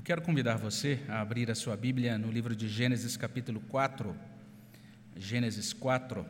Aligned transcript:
Eu 0.00 0.02
quero 0.02 0.22
convidar 0.22 0.56
você 0.56 0.98
a 1.08 1.20
abrir 1.20 1.50
a 1.50 1.54
sua 1.54 1.76
Bíblia 1.76 2.16
no 2.16 2.32
livro 2.32 2.56
de 2.56 2.66
Gênesis, 2.66 3.18
capítulo 3.18 3.60
4. 3.68 4.16
Gênesis 5.14 5.74
4. 5.74 6.24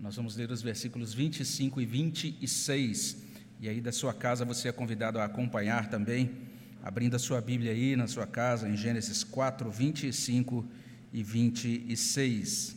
Nós 0.00 0.16
vamos 0.16 0.36
ler 0.36 0.50
os 0.50 0.62
versículos 0.62 1.12
25 1.12 1.82
e 1.82 1.84
26. 1.84 3.18
E 3.60 3.68
aí, 3.68 3.78
da 3.82 3.92
sua 3.92 4.14
casa, 4.14 4.42
você 4.46 4.68
é 4.68 4.72
convidado 4.72 5.18
a 5.18 5.24
acompanhar 5.24 5.90
também, 5.90 6.48
abrindo 6.82 7.14
a 7.14 7.18
sua 7.18 7.42
Bíblia 7.42 7.72
aí 7.72 7.94
na 7.94 8.06
sua 8.06 8.26
casa, 8.26 8.66
em 8.66 8.74
Gênesis 8.74 9.22
4, 9.22 9.70
25 9.70 10.66
e 11.12 11.22
26. 11.22 12.74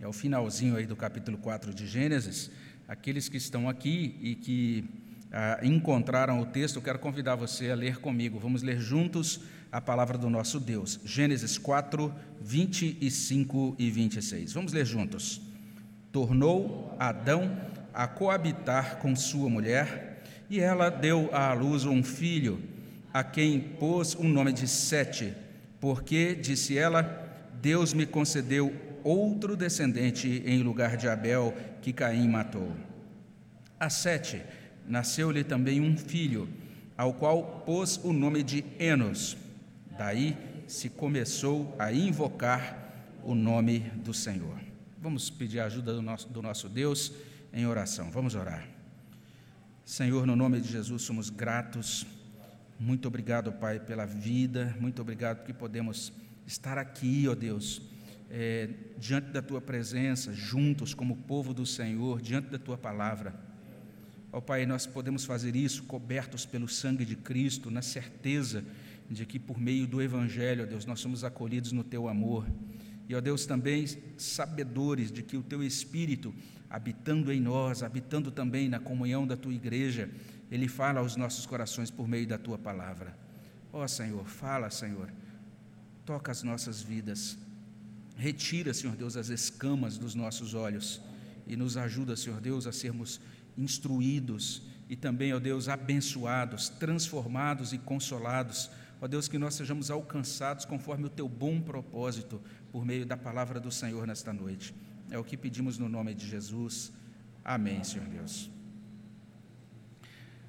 É 0.00 0.08
o 0.08 0.12
finalzinho 0.12 0.74
aí 0.74 0.86
do 0.86 0.96
capítulo 0.96 1.38
4 1.38 1.72
de 1.72 1.86
Gênesis. 1.86 2.50
Aqueles 2.88 3.28
que 3.28 3.36
estão 3.36 3.68
aqui 3.68 4.18
e 4.20 4.34
que 4.34 4.99
ah, 5.32 5.60
encontraram 5.62 6.40
o 6.40 6.46
texto, 6.46 6.76
eu 6.76 6.82
quero 6.82 6.98
convidar 6.98 7.36
você 7.36 7.70
a 7.70 7.74
ler 7.74 7.98
comigo. 7.98 8.38
Vamos 8.38 8.62
ler 8.62 8.80
juntos 8.80 9.40
a 9.70 9.80
palavra 9.80 10.18
do 10.18 10.28
nosso 10.28 10.58
Deus. 10.58 10.98
Gênesis 11.04 11.56
4, 11.56 12.12
25 12.40 13.76
e 13.78 13.90
26. 13.90 14.52
Vamos 14.52 14.72
ler 14.72 14.84
juntos. 14.84 15.40
Tornou 16.10 16.96
Adão 16.98 17.56
a 17.94 18.08
coabitar 18.08 18.96
com 18.98 19.14
sua 19.14 19.48
mulher, 19.48 20.22
e 20.48 20.58
ela 20.58 20.90
deu 20.90 21.30
à 21.32 21.52
luz 21.52 21.84
um 21.84 22.02
filho, 22.02 22.60
a 23.12 23.22
quem 23.22 23.60
pôs 23.60 24.14
o 24.14 24.24
nome 24.24 24.52
de 24.52 24.66
Sete, 24.66 25.32
porque, 25.80 26.34
disse 26.34 26.76
ela, 26.76 27.28
Deus 27.60 27.92
me 27.92 28.06
concedeu 28.06 28.74
outro 29.04 29.56
descendente 29.56 30.42
em 30.44 30.62
lugar 30.62 30.96
de 30.96 31.08
Abel, 31.08 31.54
que 31.80 31.92
Caim 31.92 32.28
matou. 32.28 32.72
A 33.78 33.88
Sete 33.88 34.42
nasceu-lhe 34.90 35.44
também 35.44 35.80
um 35.80 35.96
filho, 35.96 36.48
ao 36.96 37.14
qual 37.14 37.62
pôs 37.64 37.96
o 38.02 38.12
nome 38.12 38.42
de 38.42 38.64
Enos. 38.78 39.36
Daí 39.96 40.36
se 40.66 40.90
começou 40.90 41.74
a 41.78 41.92
invocar 41.92 42.76
o 43.22 43.34
nome 43.34 43.80
do 44.04 44.12
Senhor. 44.12 44.58
Vamos 45.00 45.30
pedir 45.30 45.60
a 45.60 45.66
ajuda 45.66 45.94
do 45.94 46.02
nosso, 46.02 46.28
do 46.28 46.42
nosso 46.42 46.68
Deus 46.68 47.12
em 47.52 47.66
oração. 47.66 48.10
Vamos 48.10 48.34
orar. 48.34 48.66
Senhor, 49.84 50.26
no 50.26 50.36
nome 50.36 50.60
de 50.60 50.70
Jesus, 50.70 51.02
somos 51.02 51.30
gratos. 51.30 52.06
Muito 52.78 53.06
obrigado, 53.06 53.52
Pai, 53.52 53.78
pela 53.78 54.06
vida. 54.06 54.76
Muito 54.80 55.00
obrigado 55.00 55.38
porque 55.38 55.52
podemos 55.52 56.12
estar 56.46 56.78
aqui, 56.78 57.26
ó 57.28 57.34
Deus, 57.34 57.80
é, 58.28 58.68
diante 58.98 59.30
da 59.30 59.40
Tua 59.40 59.60
presença, 59.60 60.32
juntos 60.32 60.94
como 60.94 61.16
povo 61.16 61.54
do 61.54 61.64
Senhor, 61.64 62.20
diante 62.20 62.48
da 62.48 62.58
Tua 62.58 62.76
palavra. 62.76 63.49
Ó 64.32 64.38
oh, 64.38 64.42
Pai, 64.42 64.64
nós 64.64 64.86
podemos 64.86 65.24
fazer 65.24 65.56
isso 65.56 65.82
cobertos 65.84 66.46
pelo 66.46 66.68
sangue 66.68 67.04
de 67.04 67.16
Cristo, 67.16 67.70
na 67.70 67.82
certeza 67.82 68.64
de 69.10 69.26
que 69.26 69.40
por 69.40 69.60
meio 69.60 69.88
do 69.88 70.00
Evangelho, 70.00 70.62
ó 70.62 70.66
Deus, 70.66 70.86
nós 70.86 71.00
somos 71.00 71.24
acolhidos 71.24 71.72
no 71.72 71.82
Teu 71.82 72.08
amor. 72.08 72.46
E, 73.08 73.14
ó 73.14 73.20
Deus, 73.20 73.44
também 73.44 73.84
sabedores 74.16 75.10
de 75.10 75.20
que 75.20 75.36
o 75.36 75.42
Teu 75.42 75.64
Espírito, 75.64 76.32
habitando 76.68 77.32
em 77.32 77.40
nós, 77.40 77.82
habitando 77.82 78.30
também 78.30 78.68
na 78.68 78.78
comunhão 78.78 79.26
da 79.26 79.36
Tua 79.36 79.52
igreja, 79.52 80.08
Ele 80.48 80.68
fala 80.68 81.00
aos 81.00 81.16
nossos 81.16 81.44
corações 81.44 81.90
por 81.90 82.06
meio 82.06 82.28
da 82.28 82.38
Tua 82.38 82.56
palavra. 82.56 83.18
Ó 83.72 83.84
Senhor, 83.88 84.24
fala, 84.26 84.70
Senhor, 84.70 85.12
toca 86.04 86.30
as 86.30 86.44
nossas 86.44 86.80
vidas, 86.80 87.36
retira, 88.16 88.72
Senhor 88.72 88.94
Deus, 88.94 89.16
as 89.16 89.28
escamas 89.28 89.98
dos 89.98 90.14
nossos 90.14 90.54
olhos 90.54 91.00
e 91.48 91.56
nos 91.56 91.76
ajuda, 91.76 92.14
Senhor 92.14 92.40
Deus, 92.40 92.64
a 92.64 92.72
sermos 92.72 93.20
instruídos 93.60 94.62
e 94.88 94.96
também, 94.96 95.32
ó 95.32 95.38
Deus, 95.38 95.68
abençoados, 95.68 96.68
transformados 96.68 97.72
e 97.72 97.78
consolados. 97.78 98.70
Ó 99.00 99.06
Deus, 99.06 99.28
que 99.28 99.38
nós 99.38 99.54
sejamos 99.54 99.90
alcançados 99.90 100.64
conforme 100.64 101.06
o 101.06 101.10
teu 101.10 101.28
bom 101.28 101.60
propósito 101.60 102.40
por 102.72 102.84
meio 102.84 103.06
da 103.06 103.16
palavra 103.16 103.60
do 103.60 103.70
Senhor 103.70 104.06
nesta 104.06 104.32
noite. 104.32 104.74
É 105.10 105.18
o 105.18 105.24
que 105.24 105.36
pedimos 105.36 105.78
no 105.78 105.88
nome 105.88 106.14
de 106.14 106.26
Jesus. 106.26 106.92
Amém, 107.44 107.84
Senhor 107.84 108.08
Deus. 108.08 108.50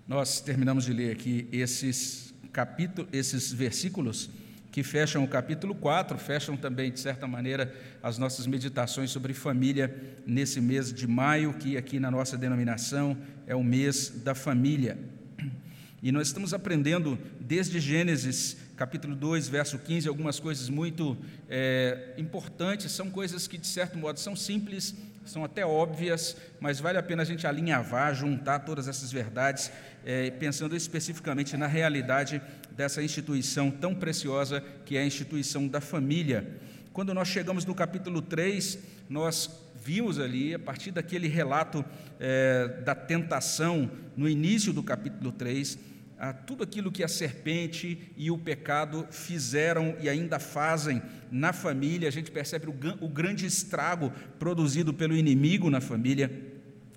Nós 0.07 0.41
terminamos 0.41 0.85
de 0.85 0.93
ler 0.93 1.11
aqui 1.11 1.47
esses 1.51 2.33
capítulos, 2.51 3.09
esses 3.13 3.53
versículos 3.53 4.29
que 4.71 4.83
fecham 4.83 5.23
o 5.23 5.27
capítulo 5.27 5.75
4, 5.75 6.17
fecham 6.17 6.55
também, 6.55 6.91
de 6.91 6.99
certa 6.99 7.27
maneira, 7.27 7.75
as 8.01 8.17
nossas 8.17 8.47
meditações 8.47 9.11
sobre 9.11 9.33
família 9.33 9.93
nesse 10.25 10.61
mês 10.61 10.93
de 10.93 11.05
maio, 11.05 11.53
que 11.53 11.75
aqui 11.75 11.99
na 11.99 12.09
nossa 12.09 12.37
denominação 12.37 13.17
é 13.45 13.53
o 13.53 13.63
mês 13.63 14.09
da 14.23 14.33
família. 14.33 14.97
E 16.01 16.11
nós 16.11 16.27
estamos 16.27 16.53
aprendendo 16.53 17.19
desde 17.39 17.79
Gênesis, 17.79 18.57
capítulo 18.77 19.15
2, 19.15 19.49
verso 19.49 19.77
15, 19.77 20.07
algumas 20.07 20.39
coisas 20.39 20.69
muito 20.69 21.17
é, 21.49 22.13
importantes, 22.17 22.91
são 22.91 23.11
coisas 23.11 23.47
que, 23.47 23.57
de 23.57 23.67
certo 23.67 23.97
modo, 23.97 24.19
são 24.19 24.35
simples, 24.35 24.95
são 25.25 25.43
até 25.43 25.65
óbvias, 25.65 26.35
mas 26.59 26.79
vale 26.79 26.97
a 26.97 27.03
pena 27.03 27.21
a 27.21 27.25
gente 27.25 27.45
alinhavar, 27.45 28.13
juntar 28.13 28.59
todas 28.59 28.87
essas 28.87 29.11
verdades, 29.11 29.71
é, 30.05 30.31
pensando 30.31 30.75
especificamente 30.75 31.55
na 31.55 31.67
realidade 31.67 32.41
dessa 32.71 33.03
instituição 33.03 33.69
tão 33.69 33.93
preciosa 33.93 34.63
que 34.85 34.97
é 34.97 35.01
a 35.01 35.05
instituição 35.05 35.67
da 35.67 35.79
família. 35.79 36.59
Quando 36.93 37.13
nós 37.13 37.27
chegamos 37.27 37.65
no 37.65 37.75
capítulo 37.75 38.21
3, 38.21 38.79
nós 39.09 39.49
vimos 39.83 40.19
ali, 40.19 40.53
a 40.53 40.59
partir 40.59 40.91
daquele 40.91 41.27
relato 41.27 41.83
é, 42.19 42.67
da 42.83 42.93
tentação, 42.93 43.89
no 44.15 44.27
início 44.27 44.73
do 44.73 44.83
capítulo 44.83 45.31
3, 45.31 45.77
a 46.21 46.31
tudo 46.31 46.63
aquilo 46.63 46.91
que 46.91 47.03
a 47.03 47.07
serpente 47.07 48.13
e 48.15 48.29
o 48.29 48.37
pecado 48.37 49.07
fizeram 49.09 49.95
e 49.99 50.07
ainda 50.07 50.37
fazem 50.37 51.01
na 51.31 51.51
família, 51.51 52.07
a 52.07 52.11
gente 52.11 52.29
percebe 52.29 52.67
o, 52.67 52.75
o 53.03 53.09
grande 53.09 53.47
estrago 53.47 54.13
produzido 54.37 54.93
pelo 54.93 55.15
inimigo 55.15 55.67
na 55.67 55.81
família. 55.81 56.31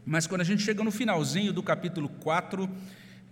Mas 0.04 0.26
quando 0.26 0.42
a 0.42 0.44
gente 0.44 0.62
chega 0.62 0.84
no 0.84 0.90
finalzinho 0.90 1.54
do 1.54 1.62
capítulo 1.62 2.06
4, 2.06 2.68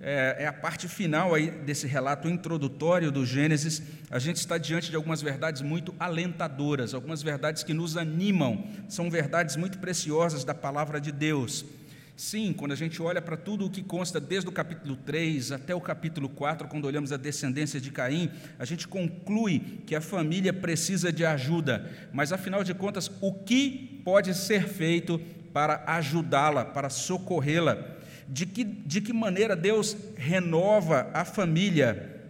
é, 0.00 0.36
é, 0.38 0.46
a 0.46 0.52
parte 0.54 0.88
final 0.88 1.34
aí 1.34 1.50
desse 1.50 1.86
relato 1.86 2.26
introdutório 2.26 3.12
do 3.12 3.26
Gênesis, 3.26 3.82
a 4.10 4.18
gente 4.18 4.36
está 4.36 4.56
diante 4.56 4.88
de 4.88 4.96
algumas 4.96 5.20
verdades 5.20 5.60
muito 5.60 5.94
alentadoras, 6.00 6.94
algumas 6.94 7.22
verdades 7.22 7.62
que 7.62 7.74
nos 7.74 7.98
animam, 7.98 8.66
são 8.88 9.10
verdades 9.10 9.56
muito 9.56 9.78
preciosas 9.78 10.42
da 10.42 10.54
palavra 10.54 10.98
de 10.98 11.12
Deus. 11.12 11.66
Sim, 12.16 12.52
quando 12.52 12.72
a 12.72 12.76
gente 12.76 13.00
olha 13.00 13.22
para 13.22 13.36
tudo 13.36 13.66
o 13.66 13.70
que 13.70 13.82
consta 13.82 14.20
desde 14.20 14.48
o 14.48 14.52
capítulo 14.52 14.96
3 14.96 15.52
até 15.52 15.74
o 15.74 15.80
capítulo 15.80 16.28
4, 16.28 16.68
quando 16.68 16.84
olhamos 16.84 17.10
a 17.12 17.16
descendência 17.16 17.80
de 17.80 17.90
Caim, 17.90 18.30
a 18.58 18.64
gente 18.64 18.86
conclui 18.86 19.80
que 19.86 19.94
a 19.94 20.00
família 20.00 20.52
precisa 20.52 21.12
de 21.12 21.24
ajuda, 21.24 21.90
mas 22.12 22.32
afinal 22.32 22.62
de 22.62 22.74
contas, 22.74 23.10
o 23.20 23.32
que 23.32 24.00
pode 24.04 24.34
ser 24.34 24.68
feito 24.68 25.18
para 25.52 25.82
ajudá-la, 25.86 26.64
para 26.64 26.90
socorrê-la? 26.90 27.92
de 28.32 28.46
que, 28.46 28.64
de 28.64 29.00
que 29.02 29.12
maneira 29.12 29.54
Deus 29.54 29.94
renova 30.16 31.10
a 31.12 31.22
família. 31.24 32.20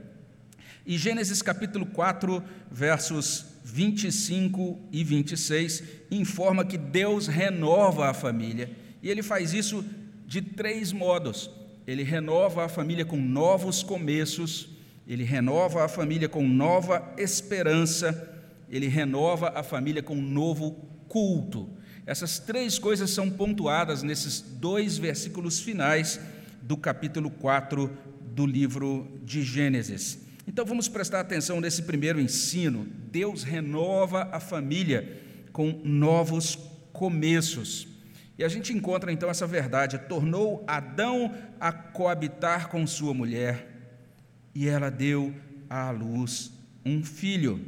E 0.85 0.99
Gênesis 0.99 1.41
capítulo 1.41 1.87
4, 1.87 2.43
versos 2.71 3.47
25 3.65 4.81
e 4.91 5.05
26, 5.05 5.85
informa 6.11 6.65
que 6.65 6.77
Deus 6.77 7.29
renova 7.29 8.11
a 8.11 8.15
família. 8.15 8.71
E 9.03 9.11
ele 9.11 9.23
faz 9.23 9.53
isso 9.53 9.85
de 10.27 10.41
três 10.41 10.93
modos. 10.93 11.51
Ele 11.87 12.03
renova 12.03 12.65
a 12.65 12.69
família 12.69 13.05
com 13.05 13.17
novos 13.17 13.83
começos, 13.83 14.69
ele 15.07 15.25
renova 15.25 15.85
a 15.85 15.89
família 15.89 16.29
com 16.29 16.47
nova 16.47 17.13
esperança, 17.19 18.31
ele 18.71 18.87
renova 18.87 19.53
a 19.55 19.63
família 19.63 20.03
com 20.03 20.15
novo 20.15 20.73
culto. 21.09 21.69
Essas 22.07 22.39
três 22.39 22.79
coisas 22.79 23.11
são 23.11 23.29
pontuadas 23.29 24.03
nesses 24.03 24.41
dois 24.41 24.97
versículos 24.97 25.61
finais 25.61 26.21
do 26.63 26.77
capítulo 26.77 27.31
4 27.31 27.91
do 28.21 28.47
livro 28.47 29.21
de 29.23 29.43
Gênesis. 29.43 30.19
Então 30.47 30.65
vamos 30.65 30.89
prestar 30.89 31.21
atenção 31.21 31.61
nesse 31.61 31.83
primeiro 31.83 32.21
ensino. 32.21 32.87
Deus 33.11 33.43
renova 33.43 34.29
a 34.33 34.41
família 34.41 35.21
com 35.53 35.81
novos 35.85 36.59
começos. 36.93 37.92
E 38.39 38.45
a 38.45 38.49
gente 38.49 38.73
encontra 38.73 39.13
então 39.13 39.29
essa 39.29 39.47
verdade: 39.47 39.99
tornou 39.99 40.65
Adão 40.67 41.35
a 41.61 41.73
coabitar 41.73 42.69
com 42.69 42.87
sua 42.87 43.15
mulher, 43.15 43.67
e 44.55 44.69
ela 44.69 44.91
deu 44.91 45.35
à 45.69 45.91
luz 45.91 46.53
um 46.85 47.05
filho. 47.05 47.61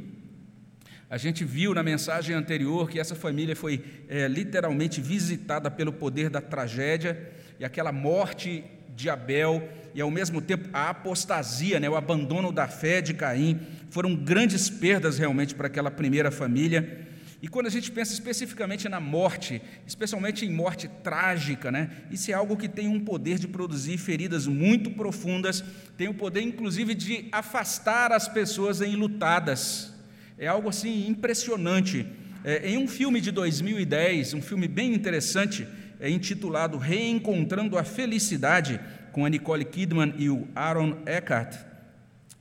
A 1.09 1.17
gente 1.17 1.45
viu 1.45 1.73
na 1.73 1.83
mensagem 1.83 2.35
anterior 2.35 2.89
que 2.89 2.99
essa 2.99 3.15
família 3.15 3.55
foi 3.55 3.83
é, 4.09 4.27
literalmente 4.27 4.99
visitada 4.99 5.69
pelo 5.69 5.93
poder 5.93 6.29
da 6.29 6.41
tragédia 6.41 7.31
e 7.59 7.63
aquela 7.63 7.91
morte 7.91 8.63
de 8.95 9.09
Abel 9.09 9.67
e 9.93 10.01
ao 10.01 10.09
mesmo 10.09 10.41
tempo 10.41 10.67
a 10.73 10.89
apostasia, 10.89 11.79
né, 11.79 11.89
o 11.89 11.95
abandono 11.95 12.51
da 12.51 12.67
fé 12.67 13.01
de 13.01 13.13
Caim, 13.13 13.59
foram 13.89 14.15
grandes 14.15 14.69
perdas 14.69 15.17
realmente 15.17 15.53
para 15.55 15.67
aquela 15.67 15.91
primeira 15.91 16.31
família. 16.31 17.07
E 17.45 17.47
quando 17.47 17.67
a 17.67 17.69
gente 17.69 17.91
pensa 17.91 18.11
especificamente 18.11 18.89
na 18.89 18.99
morte, 18.99 19.61
especialmente 19.85 20.43
em 20.43 20.49
morte 20.49 20.87
trágica, 21.03 21.71
né? 21.71 21.91
Isso 22.09 22.31
é 22.31 22.33
algo 22.33 22.57
que 22.57 22.67
tem 22.67 22.87
um 22.87 22.99
poder 22.99 23.37
de 23.37 23.47
produzir 23.47 23.99
feridas 23.99 24.47
muito 24.47 24.89
profundas, 24.89 25.63
tem 25.95 26.07
o 26.07 26.13
poder 26.15 26.41
inclusive 26.41 26.95
de 26.95 27.29
afastar 27.31 28.11
as 28.11 28.27
pessoas 28.27 28.81
enlutadas. 28.81 29.93
É 30.39 30.47
algo 30.47 30.69
assim 30.69 31.07
impressionante. 31.07 32.07
É, 32.43 32.67
em 32.67 32.79
um 32.79 32.87
filme 32.87 33.21
de 33.21 33.29
2010, 33.29 34.33
um 34.33 34.41
filme 34.41 34.67
bem 34.67 34.95
interessante, 34.95 35.67
é 35.99 36.09
intitulado 36.09 36.79
Reencontrando 36.79 37.77
a 37.77 37.83
Felicidade, 37.83 38.79
com 39.11 39.23
a 39.23 39.29
Nicole 39.29 39.65
Kidman 39.65 40.15
e 40.17 40.31
o 40.31 40.47
Aaron 40.55 40.97
Eckhart, 41.05 41.57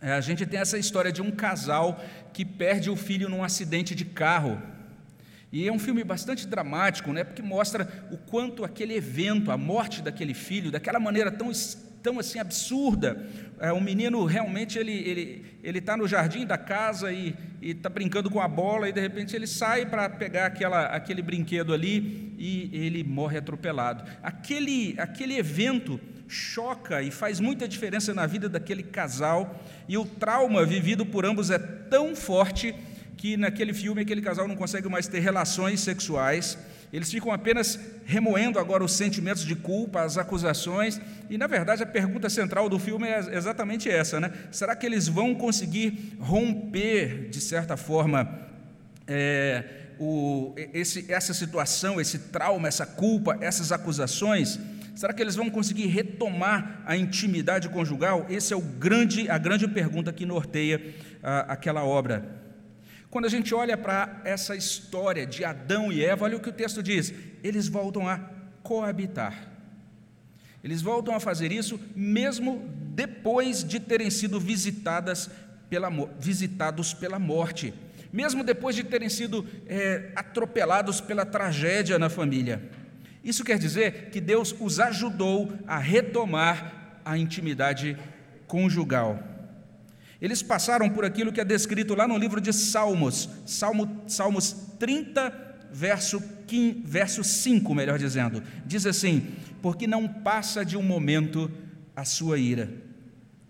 é, 0.04 0.12
a 0.12 0.20
gente 0.20 0.44
tem 0.44 0.60
essa 0.60 0.76
história 0.76 1.10
de 1.10 1.22
um 1.22 1.30
casal 1.30 1.98
que 2.30 2.44
perde 2.44 2.90
o 2.90 2.96
filho 2.96 3.26
num 3.26 3.42
acidente 3.42 3.94
de 3.94 4.04
carro. 4.04 4.60
E 5.54 5.68
é 5.68 5.72
um 5.72 5.78
filme 5.78 6.02
bastante 6.02 6.48
dramático, 6.48 7.12
né? 7.12 7.22
porque 7.22 7.40
mostra 7.40 7.88
o 8.10 8.16
quanto 8.16 8.64
aquele 8.64 8.92
evento, 8.92 9.52
a 9.52 9.56
morte 9.56 10.02
daquele 10.02 10.34
filho, 10.34 10.68
daquela 10.68 10.98
maneira 10.98 11.30
tão, 11.30 11.52
tão 12.02 12.18
assim 12.18 12.40
absurda. 12.40 13.24
É, 13.60 13.72
o 13.72 13.80
menino 13.80 14.24
realmente 14.24 14.76
ele 14.80 14.90
ele 14.90 15.44
ele 15.62 15.78
está 15.78 15.96
no 15.96 16.08
jardim 16.08 16.44
da 16.44 16.58
casa 16.58 17.12
e 17.12 17.36
está 17.62 17.88
brincando 17.88 18.28
com 18.28 18.40
a 18.40 18.48
bola 18.48 18.88
e 18.88 18.92
de 18.92 19.00
repente 19.00 19.36
ele 19.36 19.46
sai 19.46 19.86
para 19.86 20.10
pegar 20.10 20.46
aquela, 20.46 20.86
aquele 20.86 21.22
brinquedo 21.22 21.72
ali 21.72 22.34
e 22.36 22.68
ele 22.72 23.04
morre 23.04 23.38
atropelado. 23.38 24.02
Aquele 24.24 24.96
aquele 24.98 25.38
evento 25.38 26.00
choca 26.26 27.00
e 27.00 27.12
faz 27.12 27.38
muita 27.38 27.68
diferença 27.68 28.12
na 28.12 28.26
vida 28.26 28.48
daquele 28.48 28.82
casal 28.82 29.62
e 29.88 29.96
o 29.96 30.04
trauma 30.04 30.66
vivido 30.66 31.06
por 31.06 31.24
ambos 31.24 31.48
é 31.48 31.58
tão 31.58 32.16
forte 32.16 32.74
que 33.16 33.36
naquele 33.36 33.72
filme 33.72 34.02
aquele 34.02 34.20
casal 34.20 34.46
não 34.46 34.56
consegue 34.56 34.88
mais 34.88 35.06
ter 35.06 35.20
relações 35.20 35.80
sexuais, 35.80 36.58
eles 36.92 37.10
ficam 37.10 37.32
apenas 37.32 37.78
remoendo 38.04 38.58
agora 38.58 38.84
os 38.84 38.92
sentimentos 38.92 39.44
de 39.44 39.56
culpa, 39.56 40.02
as 40.02 40.16
acusações, 40.16 41.00
e 41.28 41.36
na 41.36 41.46
verdade 41.46 41.82
a 41.82 41.86
pergunta 41.86 42.30
central 42.30 42.68
do 42.68 42.78
filme 42.78 43.08
é 43.08 43.36
exatamente 43.36 43.90
essa, 43.90 44.20
né? 44.20 44.32
Será 44.52 44.76
que 44.76 44.86
eles 44.86 45.08
vão 45.08 45.34
conseguir 45.34 46.16
romper, 46.20 47.28
de 47.30 47.40
certa 47.40 47.76
forma, 47.76 48.38
é, 49.08 49.64
o, 49.98 50.54
esse, 50.72 51.10
essa 51.10 51.34
situação, 51.34 52.00
esse 52.00 52.18
trauma, 52.18 52.68
essa 52.68 52.86
culpa, 52.86 53.38
essas 53.40 53.72
acusações? 53.72 54.60
Será 54.94 55.12
que 55.12 55.20
eles 55.20 55.34
vão 55.34 55.50
conseguir 55.50 55.86
retomar 55.86 56.82
a 56.86 56.96
intimidade 56.96 57.68
conjugal? 57.68 58.26
Esse 58.30 58.52
é 58.52 58.56
o 58.56 58.60
grande, 58.60 59.28
a 59.28 59.36
grande 59.36 59.66
pergunta 59.66 60.12
que 60.12 60.24
norteia 60.24 60.94
ah, 61.22 61.46
aquela 61.48 61.84
obra. 61.84 62.43
Quando 63.14 63.26
a 63.26 63.30
gente 63.30 63.54
olha 63.54 63.76
para 63.76 64.20
essa 64.24 64.56
história 64.56 65.24
de 65.24 65.44
Adão 65.44 65.92
e 65.92 66.04
Eva, 66.04 66.24
olha 66.24 66.36
o 66.36 66.40
que 66.40 66.48
o 66.48 66.52
texto 66.52 66.82
diz: 66.82 67.14
eles 67.44 67.68
voltam 67.68 68.08
a 68.08 68.18
coabitar. 68.60 69.52
Eles 70.64 70.82
voltam 70.82 71.14
a 71.14 71.20
fazer 71.20 71.52
isso 71.52 71.78
mesmo 71.94 72.68
depois 72.92 73.62
de 73.62 73.78
terem 73.78 74.10
sido 74.10 74.40
visitadas 74.40 75.30
pela, 75.70 75.88
visitados 76.18 76.92
pela 76.92 77.20
morte, 77.20 77.72
mesmo 78.12 78.42
depois 78.42 78.74
de 78.74 78.82
terem 78.82 79.08
sido 79.08 79.46
é, 79.68 80.10
atropelados 80.16 81.00
pela 81.00 81.24
tragédia 81.24 82.00
na 82.00 82.10
família. 82.10 82.68
Isso 83.22 83.44
quer 83.44 83.60
dizer 83.60 84.10
que 84.10 84.20
Deus 84.20 84.52
os 84.58 84.80
ajudou 84.80 85.52
a 85.68 85.78
retomar 85.78 87.00
a 87.04 87.16
intimidade 87.16 87.96
conjugal. 88.48 89.33
Eles 90.24 90.42
passaram 90.42 90.88
por 90.88 91.04
aquilo 91.04 91.30
que 91.30 91.38
é 91.38 91.44
descrito 91.44 91.94
lá 91.94 92.08
no 92.08 92.16
livro 92.16 92.40
de 92.40 92.50
Salmos, 92.50 93.28
Salmo, 93.44 94.04
Salmos 94.06 94.56
30, 94.78 95.30
verso, 95.70 96.18
15, 96.46 96.80
verso 96.82 97.22
5, 97.22 97.74
melhor 97.74 97.98
dizendo. 97.98 98.42
Diz 98.64 98.86
assim: 98.86 99.34
Porque 99.60 99.86
não 99.86 100.08
passa 100.08 100.64
de 100.64 100.78
um 100.78 100.82
momento 100.82 101.50
a 101.94 102.06
sua 102.06 102.38
ira, 102.38 102.72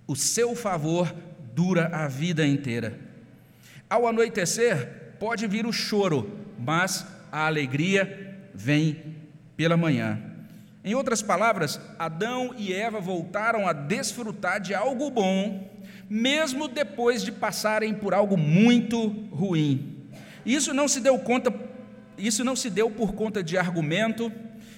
o 0.04 0.16
seu 0.16 0.56
favor 0.56 1.14
dura 1.54 1.86
a 1.92 2.08
vida 2.08 2.44
inteira. 2.44 2.98
Ao 3.88 4.08
anoitecer, 4.08 5.14
pode 5.20 5.46
vir 5.46 5.66
o 5.66 5.72
choro, 5.72 6.28
mas 6.58 7.06
a 7.30 7.46
alegria 7.46 8.36
vem 8.52 9.14
pela 9.56 9.76
manhã. 9.76 10.20
Em 10.82 10.96
outras 10.96 11.22
palavras, 11.22 11.80
Adão 12.00 12.52
e 12.58 12.72
Eva 12.72 12.98
voltaram 12.98 13.68
a 13.68 13.72
desfrutar 13.72 14.60
de 14.60 14.74
algo 14.74 15.08
bom 15.08 15.72
mesmo 16.08 16.68
depois 16.68 17.22
de 17.22 17.32
passarem 17.32 17.94
por 17.94 18.14
algo 18.14 18.36
muito 18.36 19.08
ruim. 19.30 20.06
Isso 20.44 20.74
não 20.74 20.86
se 20.86 21.00
deu 21.00 21.18
conta, 21.18 21.52
isso 22.18 22.44
não 22.44 22.54
se 22.54 22.68
deu 22.68 22.90
por 22.90 23.14
conta 23.14 23.42
de 23.42 23.56
argumento, 23.56 24.30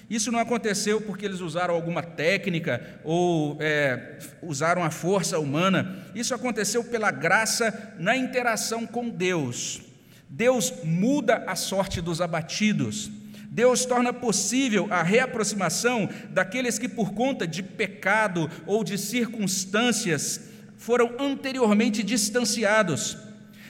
isso 0.09 0.31
não 0.31 0.39
aconteceu 0.39 1.01
porque 1.01 1.25
eles 1.25 1.41
usaram 1.41 1.73
alguma 1.73 2.01
técnica 2.01 3.01
ou 3.03 3.57
é, 3.59 4.19
usaram 4.41 4.83
a 4.83 4.89
força 4.89 5.37
humana. 5.37 6.05
Isso 6.15 6.33
aconteceu 6.33 6.83
pela 6.83 7.11
graça 7.11 7.95
na 7.99 8.15
interação 8.15 8.85
com 8.87 9.09
Deus. 9.09 9.81
Deus 10.29 10.73
muda 10.83 11.43
a 11.45 11.55
sorte 11.55 11.99
dos 11.99 12.21
abatidos. 12.21 13.11
Deus 13.49 13.85
torna 13.85 14.13
possível 14.13 14.87
a 14.89 15.01
reaproximação 15.01 16.09
daqueles 16.29 16.77
que, 16.77 16.87
por 16.87 17.13
conta 17.13 17.47
de 17.47 17.63
pecado 17.63 18.49
ou 18.65 18.83
de 18.83 18.97
circunstâncias, 18.97 20.41
foram 20.77 21.15
anteriormente 21.19 22.03
distanciados. 22.03 23.17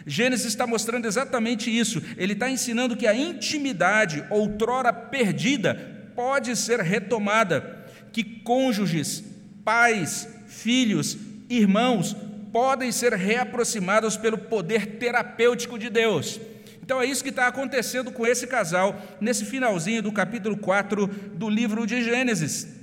Gênesis 0.05 0.45
está 0.45 0.67
mostrando 0.67 1.05
exatamente 1.05 1.75
isso. 1.75 2.01
Ele 2.15 2.33
está 2.33 2.49
ensinando 2.49 2.95
que 2.95 3.07
a 3.07 3.15
intimidade, 3.15 4.23
outrora 4.29 4.93
perdida, 4.93 5.75
pode 6.15 6.55
ser 6.55 6.79
retomada, 6.79 7.85
que 8.13 8.23
cônjuges, 8.23 9.23
pais, 9.65 10.27
filhos, 10.47 11.17
irmãos 11.49 12.15
podem 12.53 12.91
ser 12.91 13.13
reaproximados 13.13 14.15
pelo 14.15 14.37
poder 14.37 14.97
terapêutico 14.97 15.77
de 15.77 15.89
Deus. 15.89 16.39
Então 16.81 17.01
é 17.01 17.05
isso 17.05 17.21
que 17.21 17.29
está 17.29 17.47
acontecendo 17.47 18.11
com 18.11 18.25
esse 18.25 18.47
casal 18.47 18.99
nesse 19.19 19.43
finalzinho 19.43 20.01
do 20.01 20.11
capítulo 20.11 20.55
4 20.55 21.05
do 21.35 21.49
livro 21.49 21.85
de 21.85 22.01
Gênesis. 22.01 22.76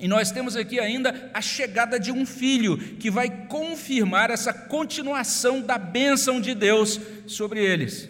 E 0.00 0.08
nós 0.08 0.30
temos 0.30 0.56
aqui 0.56 0.80
ainda 0.80 1.30
a 1.32 1.40
chegada 1.40 1.98
de 1.98 2.10
um 2.10 2.24
filho 2.24 2.76
que 2.76 3.10
vai 3.10 3.46
confirmar 3.46 4.30
essa 4.30 4.52
continuação 4.52 5.60
da 5.60 5.78
bênção 5.78 6.40
de 6.40 6.54
Deus 6.54 7.00
sobre 7.26 7.64
eles. 7.64 8.08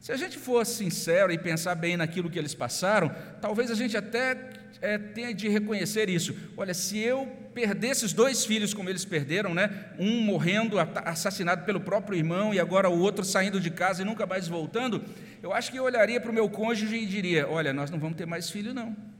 Se 0.00 0.10
a 0.10 0.16
gente 0.16 0.38
for 0.38 0.64
sincero 0.64 1.32
e 1.32 1.38
pensar 1.38 1.74
bem 1.74 1.96
naquilo 1.96 2.30
que 2.30 2.38
eles 2.38 2.54
passaram, 2.54 3.14
talvez 3.40 3.70
a 3.70 3.74
gente 3.74 3.96
até 3.96 4.50
é, 4.80 4.98
tenha 4.98 5.32
de 5.34 5.48
reconhecer 5.48 6.08
isso. 6.08 6.34
Olha, 6.56 6.74
se 6.74 6.98
eu 6.98 7.26
perder 7.54 7.88
esses 7.88 8.12
dois 8.12 8.44
filhos 8.44 8.72
como 8.72 8.88
eles 8.88 9.04
perderam, 9.04 9.54
né? 9.54 9.90
um 9.98 10.22
morrendo, 10.22 10.76
assassinado 10.78 11.64
pelo 11.64 11.80
próprio 11.80 12.16
irmão, 12.16 12.54
e 12.54 12.58
agora 12.58 12.88
o 12.88 12.98
outro 12.98 13.24
saindo 13.24 13.60
de 13.60 13.70
casa 13.70 14.02
e 14.02 14.04
nunca 14.04 14.26
mais 14.26 14.48
voltando, 14.48 15.04
eu 15.42 15.52
acho 15.52 15.70
que 15.70 15.78
eu 15.78 15.84
olharia 15.84 16.20
para 16.20 16.30
o 16.30 16.34
meu 16.34 16.48
cônjuge 16.48 16.96
e 16.96 17.06
diria: 17.06 17.46
Olha, 17.48 17.72
nós 17.72 17.90
não 17.90 17.98
vamos 17.98 18.16
ter 18.16 18.26
mais 18.26 18.50
filho, 18.50 18.72
não 18.72 19.11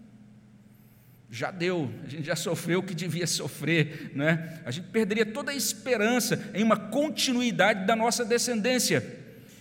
já 1.35 1.51
deu, 1.51 1.91
a 2.05 2.09
gente 2.11 2.27
já 2.27 2.37
sofreu 2.37 2.81
o 2.81 2.83
que 2.83 2.95
devia 2.95 3.27
sofrer, 3.27 4.13
né? 4.15 4.61
a 4.67 4.71
gente 4.71 4.89
perderia 4.89 5.25
toda 5.25 5.51
a 5.51 5.55
esperança 5.55 6.51
em 6.53 6.63
uma 6.63 6.77
continuidade 6.77 7.87
da 7.87 7.97
nossa 7.97 8.23
descendência. 8.23 9.03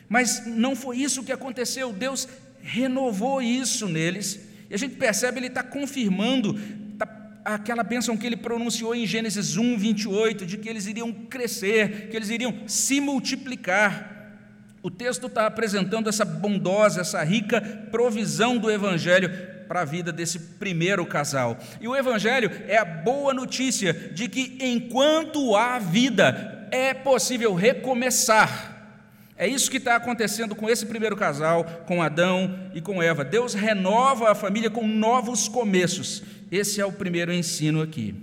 Mas 0.10 0.46
não 0.46 0.76
foi 0.76 0.98
isso 0.98 1.24
que 1.24 1.32
aconteceu, 1.32 1.94
Deus 1.94 2.28
renovou 2.62 3.42
isso 3.42 3.88
neles, 3.88 4.38
e 4.70 4.76
a 4.76 4.78
gente 4.78 4.96
percebe, 4.96 5.40
Ele 5.40 5.48
está 5.48 5.64
confirmando 5.64 6.60
tá, 6.98 7.08
aquela 7.46 7.84
bênção 7.84 8.18
que 8.18 8.28
Ele 8.28 8.36
pronunciou 8.36 8.94
em 8.94 9.08
Gênesis 9.08 9.56
1, 9.56 9.78
28, 9.78 10.46
de 10.46 10.58
que 10.58 10.68
eles 10.68 10.88
iriam 10.88 11.14
crescer, 11.14 12.10
que 12.10 12.18
eles 12.18 12.30
iriam 12.30 12.68
se 12.68 13.00
multiplicar. 13.00 14.36
O 14.84 14.92
texto 14.92 15.28
está 15.28 15.48
apresentando 15.48 16.10
essa 16.10 16.26
bondosa, 16.26 17.00
essa 17.00 17.24
rica 17.24 17.62
provisão 17.90 18.58
do 18.58 18.70
Evangelho 18.70 19.61
para 19.72 19.84
a 19.84 19.86
vida 19.86 20.12
desse 20.12 20.38
primeiro 20.38 21.06
casal. 21.06 21.58
E 21.80 21.88
o 21.88 21.96
Evangelho 21.96 22.52
é 22.68 22.76
a 22.76 22.84
boa 22.84 23.34
notícia 23.34 23.94
de 23.94 24.28
que 24.28 24.58
enquanto 24.60 25.56
há 25.56 25.80
vida, 25.80 26.68
é 26.72 26.94
possível 26.94 27.54
recomeçar. 27.54 29.00
É 29.38 29.48
isso 29.48 29.72
que 29.72 29.78
está 29.78 29.96
acontecendo 29.96 30.56
com 30.56 30.70
esse 30.70 30.86
primeiro 30.86 31.16
casal, 31.16 31.64
com 31.88 32.04
Adão 32.04 32.70
e 32.74 32.82
com 32.82 33.02
Eva. 33.02 33.24
Deus 33.24 33.54
renova 33.54 34.30
a 34.30 34.36
família 34.36 34.70
com 34.70 34.86
novos 34.86 35.48
começos. 35.48 36.22
Esse 36.52 36.82
é 36.82 36.86
o 36.86 36.92
primeiro 36.92 37.32
ensino 37.32 37.82
aqui. 37.82 38.14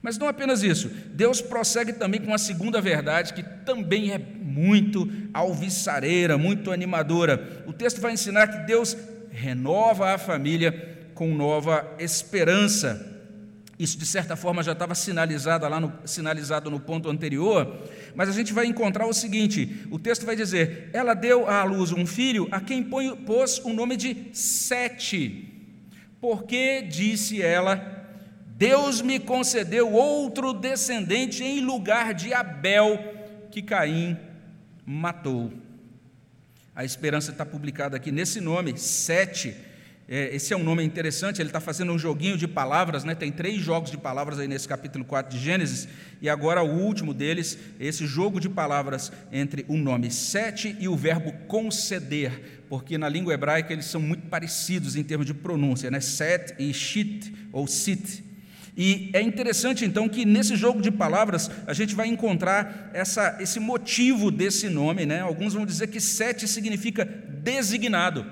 Mas 0.00 0.16
não 0.16 0.28
apenas 0.28 0.62
isso, 0.62 0.90
Deus 1.12 1.42
prossegue 1.42 1.92
também 1.92 2.22
com 2.22 2.32
a 2.32 2.38
segunda 2.38 2.80
verdade, 2.80 3.34
que 3.34 3.42
também 3.42 4.12
é 4.12 4.18
muito 4.18 5.10
alvissareira, 5.34 6.38
muito 6.38 6.70
animadora. 6.70 7.64
O 7.66 7.72
texto 7.72 8.00
vai 8.00 8.12
ensinar 8.12 8.46
que 8.46 8.66
Deus 8.66 8.96
renova 9.34 10.14
a 10.14 10.18
família 10.18 11.08
com 11.14 11.34
nova 11.34 11.96
esperança. 11.98 13.12
Isso, 13.76 13.98
de 13.98 14.06
certa 14.06 14.36
forma, 14.36 14.62
já 14.62 14.70
estava 14.70 14.94
sinalizado 14.94 15.68
lá 15.68 15.80
no, 15.80 15.92
sinalizado 16.04 16.70
no 16.70 16.78
ponto 16.78 17.10
anterior, 17.10 17.82
mas 18.14 18.28
a 18.28 18.32
gente 18.32 18.52
vai 18.52 18.66
encontrar 18.66 19.06
o 19.06 19.12
seguinte: 19.12 19.84
o 19.90 19.98
texto 19.98 20.24
vai 20.24 20.36
dizer, 20.36 20.90
ela 20.92 21.12
deu 21.12 21.48
à 21.48 21.64
luz 21.64 21.90
um 21.90 22.06
filho 22.06 22.46
a 22.52 22.60
quem 22.60 22.84
pôs 22.84 23.58
o 23.58 23.72
nome 23.72 23.96
de 23.96 24.28
Sete, 24.32 25.52
porque 26.20 26.82
disse 26.82 27.42
ela, 27.42 28.06
Deus 28.56 29.02
me 29.02 29.18
concedeu 29.18 29.92
outro 29.92 30.52
descendente 30.52 31.42
em 31.42 31.60
lugar 31.60 32.14
de 32.14 32.32
Abel, 32.32 32.96
que 33.50 33.60
Caim 33.60 34.16
matou. 34.86 35.63
A 36.74 36.84
esperança 36.84 37.30
está 37.30 37.46
publicada 37.46 37.96
aqui 37.96 38.10
nesse 38.10 38.40
nome, 38.40 38.76
Sete 38.76 39.54
é, 40.06 40.34
esse 40.36 40.52
é 40.52 40.56
um 40.56 40.62
nome 40.62 40.84
interessante, 40.84 41.40
ele 41.40 41.48
está 41.48 41.60
fazendo 41.60 41.90
um 41.90 41.98
joguinho 41.98 42.36
de 42.36 42.46
palavras, 42.46 43.04
né? 43.04 43.14
tem 43.14 43.32
três 43.32 43.62
jogos 43.62 43.90
de 43.90 43.96
palavras 43.96 44.38
aí 44.38 44.46
nesse 44.46 44.68
capítulo 44.68 45.02
4 45.02 45.34
de 45.34 45.42
Gênesis, 45.42 45.88
e 46.20 46.28
agora 46.28 46.62
o 46.62 46.78
último 46.78 47.14
deles, 47.14 47.58
esse 47.80 48.06
jogo 48.06 48.38
de 48.38 48.48
palavras 48.50 49.10
entre 49.32 49.64
o 49.66 49.78
nome 49.78 50.10
sete 50.10 50.76
e 50.78 50.88
o 50.88 50.96
verbo 50.96 51.32
conceder, 51.46 52.64
porque 52.68 52.98
na 52.98 53.08
língua 53.08 53.32
hebraica 53.32 53.72
eles 53.72 53.86
são 53.86 54.00
muito 54.00 54.26
parecidos 54.26 54.94
em 54.94 55.02
termos 55.02 55.26
de 55.26 55.32
pronúncia, 55.32 55.90
né? 55.90 56.00
set 56.00 56.54
e 56.58 56.72
shit 56.74 57.34
ou 57.50 57.66
sit. 57.66 58.22
E 58.76 59.10
é 59.12 59.20
interessante 59.20 59.84
então 59.84 60.08
que 60.08 60.24
nesse 60.24 60.56
jogo 60.56 60.82
de 60.82 60.90
palavras 60.90 61.50
a 61.66 61.72
gente 61.72 61.94
vai 61.94 62.08
encontrar 62.08 62.90
essa, 62.92 63.36
esse 63.40 63.60
motivo 63.60 64.30
desse 64.30 64.68
nome, 64.68 65.06
né? 65.06 65.20
Alguns 65.20 65.54
vão 65.54 65.64
dizer 65.64 65.86
que 65.86 66.00
sete 66.00 66.48
significa 66.48 67.04
designado. 67.04 68.26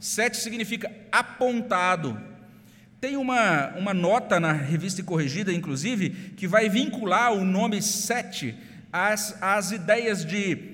Sete 0.00 0.38
significa 0.38 0.90
apontado. 1.10 2.18
Tem 3.00 3.16
uma, 3.16 3.68
uma 3.76 3.92
nota 3.92 4.40
na 4.40 4.52
revista 4.52 5.02
Corrigida, 5.02 5.52
inclusive, 5.52 6.10
que 6.36 6.46
vai 6.46 6.68
vincular 6.68 7.32
o 7.32 7.44
nome 7.44 7.82
sete 7.82 8.54
às, 8.92 9.36
às 9.42 9.72
ideias 9.72 10.24
de 10.24 10.72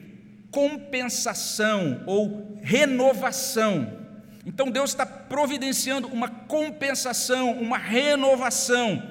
compensação 0.50 2.02
ou 2.06 2.58
renovação. 2.62 4.07
Então 4.48 4.70
Deus 4.70 4.88
está 4.90 5.04
providenciando 5.04 6.08
uma 6.08 6.26
compensação, 6.26 7.52
uma 7.52 7.76
renovação. 7.76 9.02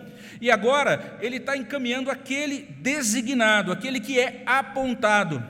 E 0.42 0.50
agora 0.50 1.16
Ele 1.22 1.38
está 1.38 1.56
encaminhando 1.56 2.10
aquele 2.10 2.64
designado, 2.82 3.72
aquele 3.72 4.00
que 4.00 4.20
é 4.20 4.42
apontado. 4.48 5.44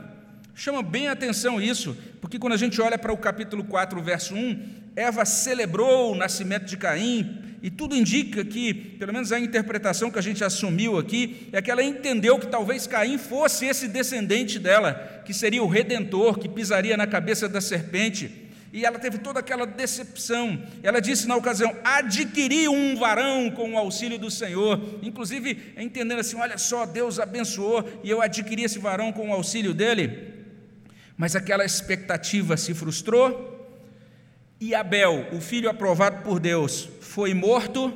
Chama 0.53 0.83
bem 0.83 1.07
atenção 1.07 1.61
isso, 1.61 1.95
porque 2.19 2.37
quando 2.37 2.51
a 2.51 2.57
gente 2.57 2.81
olha 2.81 2.97
para 2.97 3.13
o 3.13 3.17
capítulo 3.17 3.63
4, 3.63 4.03
verso 4.03 4.35
1, 4.35 4.59
Eva 4.93 5.23
celebrou 5.23 6.11
o 6.11 6.15
nascimento 6.15 6.65
de 6.65 6.75
Caim, 6.75 7.43
e 7.63 7.69
tudo 7.69 7.95
indica 7.95 8.43
que, 8.43 8.73
pelo 8.73 9.13
menos 9.13 9.31
a 9.31 9.39
interpretação 9.39 10.11
que 10.11 10.19
a 10.19 10.21
gente 10.21 10.43
assumiu 10.43 10.97
aqui, 10.97 11.47
é 11.53 11.61
que 11.61 11.71
ela 11.71 11.81
entendeu 11.81 12.37
que 12.37 12.47
talvez 12.47 12.85
Caim 12.85 13.17
fosse 13.17 13.65
esse 13.65 13.87
descendente 13.87 14.59
dela, 14.59 15.21
que 15.25 15.33
seria 15.33 15.63
o 15.63 15.67
redentor, 15.67 16.37
que 16.37 16.49
pisaria 16.49 16.97
na 16.97 17.07
cabeça 17.07 17.47
da 17.47 17.61
serpente. 17.61 18.46
E 18.71 18.85
ela 18.85 18.99
teve 18.99 19.17
toda 19.17 19.39
aquela 19.39 19.65
decepção. 19.65 20.61
Ela 20.83 20.99
disse 20.99 21.27
na 21.27 21.35
ocasião: 21.35 21.75
adquiri 21.83 22.67
um 22.67 22.97
varão 22.97 23.49
com 23.51 23.73
o 23.73 23.77
auxílio 23.77 24.19
do 24.19 24.29
Senhor. 24.29 24.79
Inclusive, 25.01 25.73
entendendo 25.77 26.19
assim: 26.19 26.37
olha 26.37 26.57
só, 26.57 26.85
Deus 26.85 27.19
abençoou 27.19 27.87
e 28.03 28.09
eu 28.09 28.21
adquiri 28.21 28.63
esse 28.63 28.79
varão 28.79 29.11
com 29.11 29.29
o 29.29 29.33
auxílio 29.33 29.73
dele. 29.73 30.35
Mas 31.17 31.35
aquela 31.35 31.65
expectativa 31.65 32.55
se 32.55 32.75
frustrou, 32.75 33.57
e 34.59 34.75
Abel, 34.75 35.27
o 35.31 35.41
filho 35.41 35.69
aprovado 35.69 36.23
por 36.23 36.39
Deus, 36.39 36.87
foi 37.01 37.33
morto. 37.33 37.91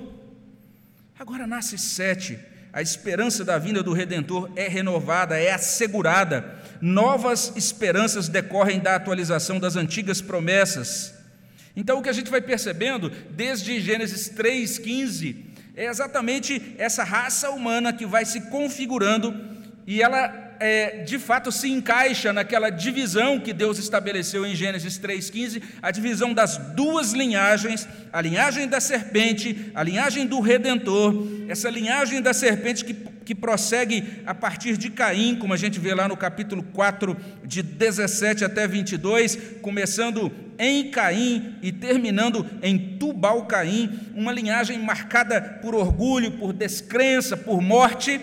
Agora 1.19 1.45
nasce 1.45 1.77
Sete, 1.77 2.39
a 2.73 2.81
esperança 2.81 3.45
da 3.45 3.59
vinda 3.59 3.83
do 3.83 3.93
Redentor 3.93 4.49
é 4.55 4.67
renovada, 4.67 5.37
é 5.37 5.51
assegurada. 5.51 6.60
Novas 6.81 7.53
esperanças 7.55 8.27
decorrem 8.27 8.79
da 8.79 8.95
atualização 8.95 9.59
das 9.59 9.75
antigas 9.75 10.19
promessas. 10.19 11.13
Então, 11.75 11.99
o 11.99 12.01
que 12.01 12.09
a 12.09 12.13
gente 12.13 12.31
vai 12.31 12.41
percebendo 12.41 13.09
desde 13.29 13.79
Gênesis 13.79 14.29
3,15 14.29 15.35
é 15.75 15.85
exatamente 15.85 16.75
essa 16.77 17.03
raça 17.03 17.49
humana 17.49 17.93
que 17.93 18.05
vai 18.05 18.25
se 18.25 18.41
configurando 18.49 19.33
e 19.87 20.01
ela 20.01 20.51
é, 20.61 21.01
de 21.03 21.17
fato 21.17 21.51
se 21.51 21.67
encaixa 21.69 22.31
naquela 22.31 22.69
divisão 22.69 23.39
que 23.39 23.51
Deus 23.51 23.79
estabeleceu 23.79 24.45
em 24.45 24.55
Gênesis 24.55 24.99
3,15, 24.99 25.63
a 25.81 25.89
divisão 25.89 26.33
das 26.35 26.57
duas 26.57 27.13
linhagens, 27.13 27.87
a 28.13 28.21
linhagem 28.21 28.67
da 28.67 28.79
serpente, 28.79 29.71
a 29.73 29.81
linhagem 29.81 30.27
do 30.27 30.39
redentor, 30.39 31.27
essa 31.47 31.67
linhagem 31.67 32.21
da 32.21 32.31
serpente 32.31 32.85
que, 32.85 32.95
que 33.25 33.35
prossegue 33.35 34.21
a 34.25 34.33
partir 34.33 34.77
de 34.77 34.89
Caim, 34.89 35.35
como 35.35 35.53
a 35.53 35.57
gente 35.57 35.79
vê 35.79 35.93
lá 35.93 36.07
no 36.07 36.17
capítulo 36.17 36.63
4, 36.63 37.15
de 37.43 37.61
17 37.61 38.43
até 38.43 38.67
22, 38.67 39.37
começando 39.61 40.31
em 40.57 40.89
Caim 40.91 41.55
e 41.61 41.71
terminando 41.71 42.45
em 42.61 42.97
Tubal-Caim, 42.97 44.11
uma 44.15 44.31
linhagem 44.31 44.79
marcada 44.79 45.41
por 45.61 45.75
orgulho, 45.75 46.31
por 46.31 46.53
descrença, 46.53 47.37
por 47.37 47.61
morte 47.61 48.19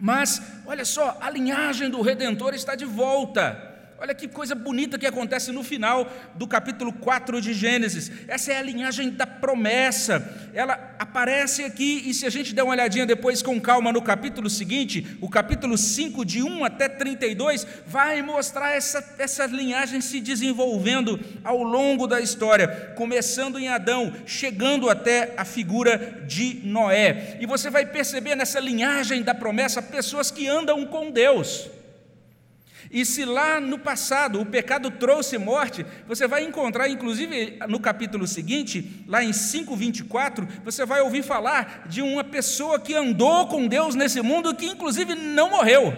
mas, 0.00 0.40
olha 0.64 0.84
só, 0.84 1.18
a 1.20 1.28
linhagem 1.28 1.90
do 1.90 2.00
Redentor 2.00 2.54
está 2.54 2.74
de 2.74 2.86
volta. 2.86 3.69
Olha 4.02 4.14
que 4.14 4.26
coisa 4.26 4.54
bonita 4.54 4.98
que 4.98 5.06
acontece 5.06 5.52
no 5.52 5.62
final 5.62 6.10
do 6.34 6.46
capítulo 6.46 6.90
4 6.90 7.38
de 7.38 7.52
Gênesis. 7.52 8.10
Essa 8.26 8.54
é 8.54 8.56
a 8.56 8.62
linhagem 8.62 9.10
da 9.10 9.26
promessa. 9.26 10.48
Ela 10.54 10.94
aparece 10.98 11.64
aqui, 11.64 12.04
e 12.06 12.14
se 12.14 12.24
a 12.24 12.30
gente 12.30 12.54
der 12.54 12.62
uma 12.62 12.72
olhadinha 12.72 13.04
depois 13.04 13.42
com 13.42 13.60
calma 13.60 13.92
no 13.92 14.00
capítulo 14.00 14.48
seguinte, 14.48 15.18
o 15.20 15.28
capítulo 15.28 15.76
5, 15.76 16.24
de 16.24 16.42
1 16.42 16.64
até 16.64 16.88
32, 16.88 17.66
vai 17.86 18.22
mostrar 18.22 18.70
essa, 18.70 19.04
essa 19.18 19.44
linhagem 19.44 20.00
se 20.00 20.18
desenvolvendo 20.18 21.20
ao 21.44 21.62
longo 21.62 22.06
da 22.06 22.22
história, 22.22 22.94
começando 22.96 23.58
em 23.58 23.68
Adão, 23.68 24.14
chegando 24.24 24.88
até 24.88 25.34
a 25.36 25.44
figura 25.44 26.24
de 26.26 26.62
Noé. 26.64 27.36
E 27.38 27.44
você 27.44 27.68
vai 27.68 27.84
perceber 27.84 28.34
nessa 28.34 28.60
linhagem 28.60 29.22
da 29.22 29.34
promessa 29.34 29.82
pessoas 29.82 30.30
que 30.30 30.48
andam 30.48 30.86
com 30.86 31.10
Deus. 31.10 31.68
E 32.90 33.04
se 33.04 33.24
lá 33.24 33.60
no 33.60 33.78
passado 33.78 34.40
o 34.40 34.46
pecado 34.46 34.90
trouxe 34.90 35.38
morte, 35.38 35.86
você 36.08 36.26
vai 36.26 36.44
encontrar, 36.44 36.88
inclusive 36.88 37.56
no 37.68 37.78
capítulo 37.78 38.26
seguinte, 38.26 39.04
lá 39.06 39.22
em 39.22 39.30
5,24, 39.30 40.48
você 40.64 40.84
vai 40.84 41.00
ouvir 41.00 41.22
falar 41.22 41.84
de 41.88 42.02
uma 42.02 42.24
pessoa 42.24 42.80
que 42.80 42.94
andou 42.94 43.46
com 43.46 43.68
Deus 43.68 43.94
nesse 43.94 44.20
mundo 44.20 44.54
que, 44.56 44.66
inclusive, 44.66 45.14
não 45.14 45.50
morreu. 45.50 45.96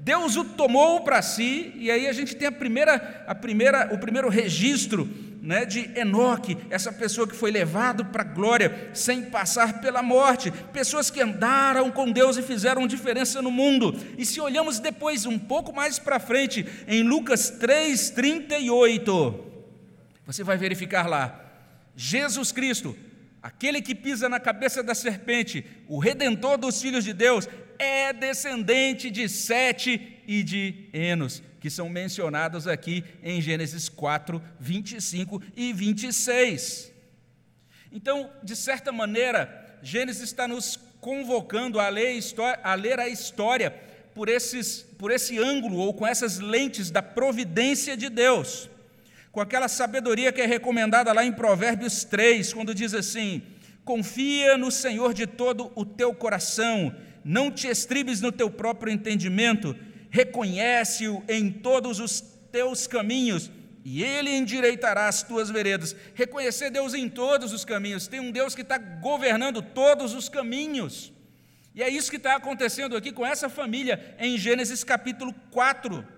Deus 0.00 0.36
o 0.36 0.44
tomou 0.44 1.00
para 1.00 1.22
si, 1.22 1.72
e 1.76 1.90
aí 1.90 2.08
a 2.08 2.12
gente 2.12 2.34
tem 2.34 2.48
a 2.48 2.52
primeira, 2.52 3.24
a 3.26 3.34
primeira, 3.34 3.94
o 3.94 3.98
primeiro 3.98 4.28
registro 4.28 5.08
né, 5.46 5.64
de 5.64 5.88
Enoque, 5.96 6.58
essa 6.68 6.90
pessoa 6.90 7.24
que 7.24 7.36
foi 7.36 7.52
levado 7.52 8.04
para 8.06 8.22
a 8.22 8.26
glória 8.26 8.90
sem 8.92 9.22
passar 9.22 9.80
pela 9.80 10.02
morte, 10.02 10.50
pessoas 10.72 11.08
que 11.08 11.20
andaram 11.20 11.88
com 11.92 12.10
Deus 12.10 12.36
e 12.36 12.42
fizeram 12.42 12.84
diferença 12.84 13.40
no 13.40 13.48
mundo. 13.48 13.96
E 14.18 14.26
se 14.26 14.40
olhamos 14.40 14.80
depois, 14.80 15.24
um 15.24 15.38
pouco 15.38 15.72
mais 15.72 16.00
para 16.00 16.18
frente, 16.18 16.66
em 16.88 17.04
Lucas 17.04 17.60
3,38, 17.60 19.40
você 20.26 20.42
vai 20.42 20.56
verificar 20.56 21.08
lá, 21.08 21.40
Jesus 21.94 22.50
Cristo, 22.50 22.96
aquele 23.40 23.80
que 23.80 23.94
pisa 23.94 24.28
na 24.28 24.40
cabeça 24.40 24.82
da 24.82 24.96
serpente, 24.96 25.64
o 25.86 26.00
redentor 26.00 26.58
dos 26.58 26.82
filhos 26.82 27.04
de 27.04 27.12
Deus, 27.12 27.48
é 27.78 28.12
descendente 28.12 29.12
de 29.12 29.28
Sete 29.28 30.24
e 30.26 30.42
de 30.42 30.88
Enos 30.92 31.40
que 31.66 31.70
são 31.70 31.88
mencionados 31.88 32.68
aqui 32.68 33.02
em 33.24 33.42
Gênesis 33.42 33.88
4, 33.88 34.40
25 34.60 35.42
e 35.56 35.72
26. 35.72 36.92
Então, 37.90 38.30
de 38.40 38.54
certa 38.54 38.92
maneira, 38.92 39.76
Gênesis 39.82 40.22
está 40.22 40.46
nos 40.46 40.78
convocando 41.00 41.80
a 41.80 41.88
ler, 41.88 42.20
a, 42.62 42.74
ler 42.76 43.00
a 43.00 43.08
história 43.08 43.72
por, 44.14 44.28
esses, 44.28 44.82
por 44.96 45.10
esse 45.10 45.40
ângulo 45.40 45.78
ou 45.78 45.92
com 45.92 46.06
essas 46.06 46.38
lentes 46.38 46.88
da 46.88 47.02
providência 47.02 47.96
de 47.96 48.08
Deus, 48.08 48.70
com 49.32 49.40
aquela 49.40 49.66
sabedoria 49.66 50.30
que 50.30 50.40
é 50.40 50.46
recomendada 50.46 51.12
lá 51.12 51.24
em 51.24 51.32
Provérbios 51.32 52.04
3, 52.04 52.52
quando 52.52 52.76
diz 52.76 52.94
assim: 52.94 53.42
Confia 53.84 54.56
no 54.56 54.70
Senhor 54.70 55.12
de 55.12 55.26
todo 55.26 55.72
o 55.74 55.84
teu 55.84 56.14
coração, 56.14 56.94
não 57.24 57.50
te 57.50 57.66
estribes 57.66 58.20
no 58.20 58.30
teu 58.30 58.48
próprio 58.48 58.92
entendimento, 58.92 59.74
reconhece-o 60.10 61.22
em 61.28 61.50
todos 61.50 62.00
os 62.00 62.20
teus 62.50 62.86
caminhos, 62.86 63.50
e 63.84 64.02
ele 64.02 64.30
endireitará 64.30 65.06
as 65.06 65.22
tuas 65.22 65.48
veredas. 65.48 65.94
Reconhecer 66.14 66.70
Deus 66.70 66.94
em 66.94 67.08
todos 67.08 67.52
os 67.52 67.64
caminhos, 67.64 68.08
tem 68.08 68.18
um 68.18 68.30
Deus 68.32 68.54
que 68.54 68.62
está 68.62 68.78
governando 68.78 69.62
todos 69.62 70.12
os 70.14 70.28
caminhos. 70.28 71.12
E 71.74 71.82
é 71.82 71.88
isso 71.88 72.10
que 72.10 72.16
está 72.16 72.34
acontecendo 72.36 72.96
aqui 72.96 73.12
com 73.12 73.24
essa 73.24 73.48
família 73.48 74.16
em 74.18 74.38
Gênesis 74.38 74.82
capítulo 74.82 75.34
4. 75.50 76.15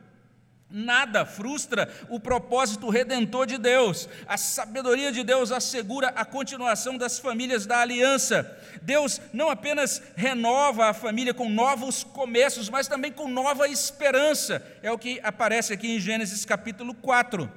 Nada 0.70 1.24
frustra 1.24 1.90
o 2.10 2.20
propósito 2.20 2.90
redentor 2.90 3.46
de 3.46 3.56
Deus. 3.56 4.06
A 4.26 4.36
sabedoria 4.36 5.10
de 5.10 5.24
Deus 5.24 5.50
assegura 5.50 6.08
a 6.08 6.26
continuação 6.26 6.98
das 6.98 7.18
famílias 7.18 7.64
da 7.64 7.80
aliança. 7.80 8.54
Deus 8.82 9.18
não 9.32 9.48
apenas 9.48 10.02
renova 10.14 10.90
a 10.90 10.94
família 10.94 11.32
com 11.32 11.48
novos 11.48 12.04
começos, 12.04 12.68
mas 12.68 12.86
também 12.86 13.10
com 13.10 13.28
nova 13.28 13.66
esperança. 13.66 14.62
É 14.82 14.92
o 14.92 14.98
que 14.98 15.18
aparece 15.22 15.72
aqui 15.72 15.88
em 15.88 15.98
Gênesis 16.00 16.44
capítulo 16.44 16.92
4. 16.92 17.50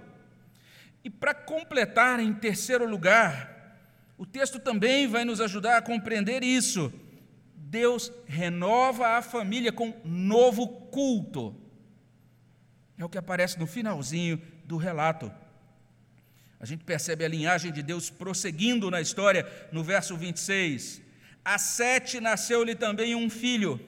E 1.04 1.10
para 1.10 1.34
completar, 1.34 2.18
em 2.22 2.34
terceiro 2.34 2.88
lugar, 2.88 3.76
o 4.18 4.26
texto 4.26 4.58
também 4.58 5.06
vai 5.06 5.26
nos 5.26 5.42
ajudar 5.42 5.78
a 5.78 5.82
compreender 5.82 6.44
isso. 6.44 6.94
Deus 7.56 8.10
renova 8.26 9.18
a 9.18 9.22
família 9.22 9.72
com 9.72 9.94
novo 10.06 10.68
culto. 10.68 11.61
É 13.02 13.04
o 13.04 13.10
que 13.10 13.18
aparece 13.18 13.58
no 13.58 13.66
finalzinho 13.66 14.40
do 14.64 14.78
relato. 14.78 15.32
A 16.60 16.66
gente 16.68 16.84
percebe 16.84 17.26
a 17.26 17.28
linhagem 17.28 17.72
de 17.72 17.82
Deus 17.82 18.12
prosseguindo 18.12 18.92
na 18.92 19.02
história, 19.02 19.44
no 19.72 19.84
verso 19.84 20.16
26. 20.16 21.02
A 21.44 21.58
Sete 21.58 22.20
nasceu-lhe 22.20 22.76
também 22.76 23.16
um 23.16 23.28
filho, 23.28 23.80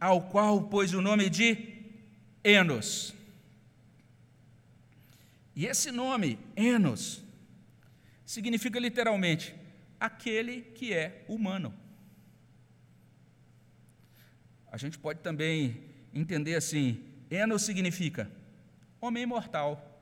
ao 0.00 0.30
qual 0.30 0.62
pôs 0.62 0.94
o 0.94 1.02
nome 1.02 1.28
de 1.28 1.74
Enos. 2.42 3.14
E 5.54 5.66
esse 5.66 5.90
nome, 5.90 6.38
Enos, 6.56 7.22
significa 8.24 8.80
literalmente 8.80 9.54
aquele 10.00 10.62
que 10.62 10.94
é 10.94 11.22
humano. 11.28 11.74
A 14.72 14.78
gente 14.78 14.98
pode 14.98 15.20
também 15.20 15.82
entender 16.14 16.54
assim: 16.54 17.04
Enos 17.30 17.60
significa 17.60 18.26
homem 19.04 19.26
mortal, 19.26 20.00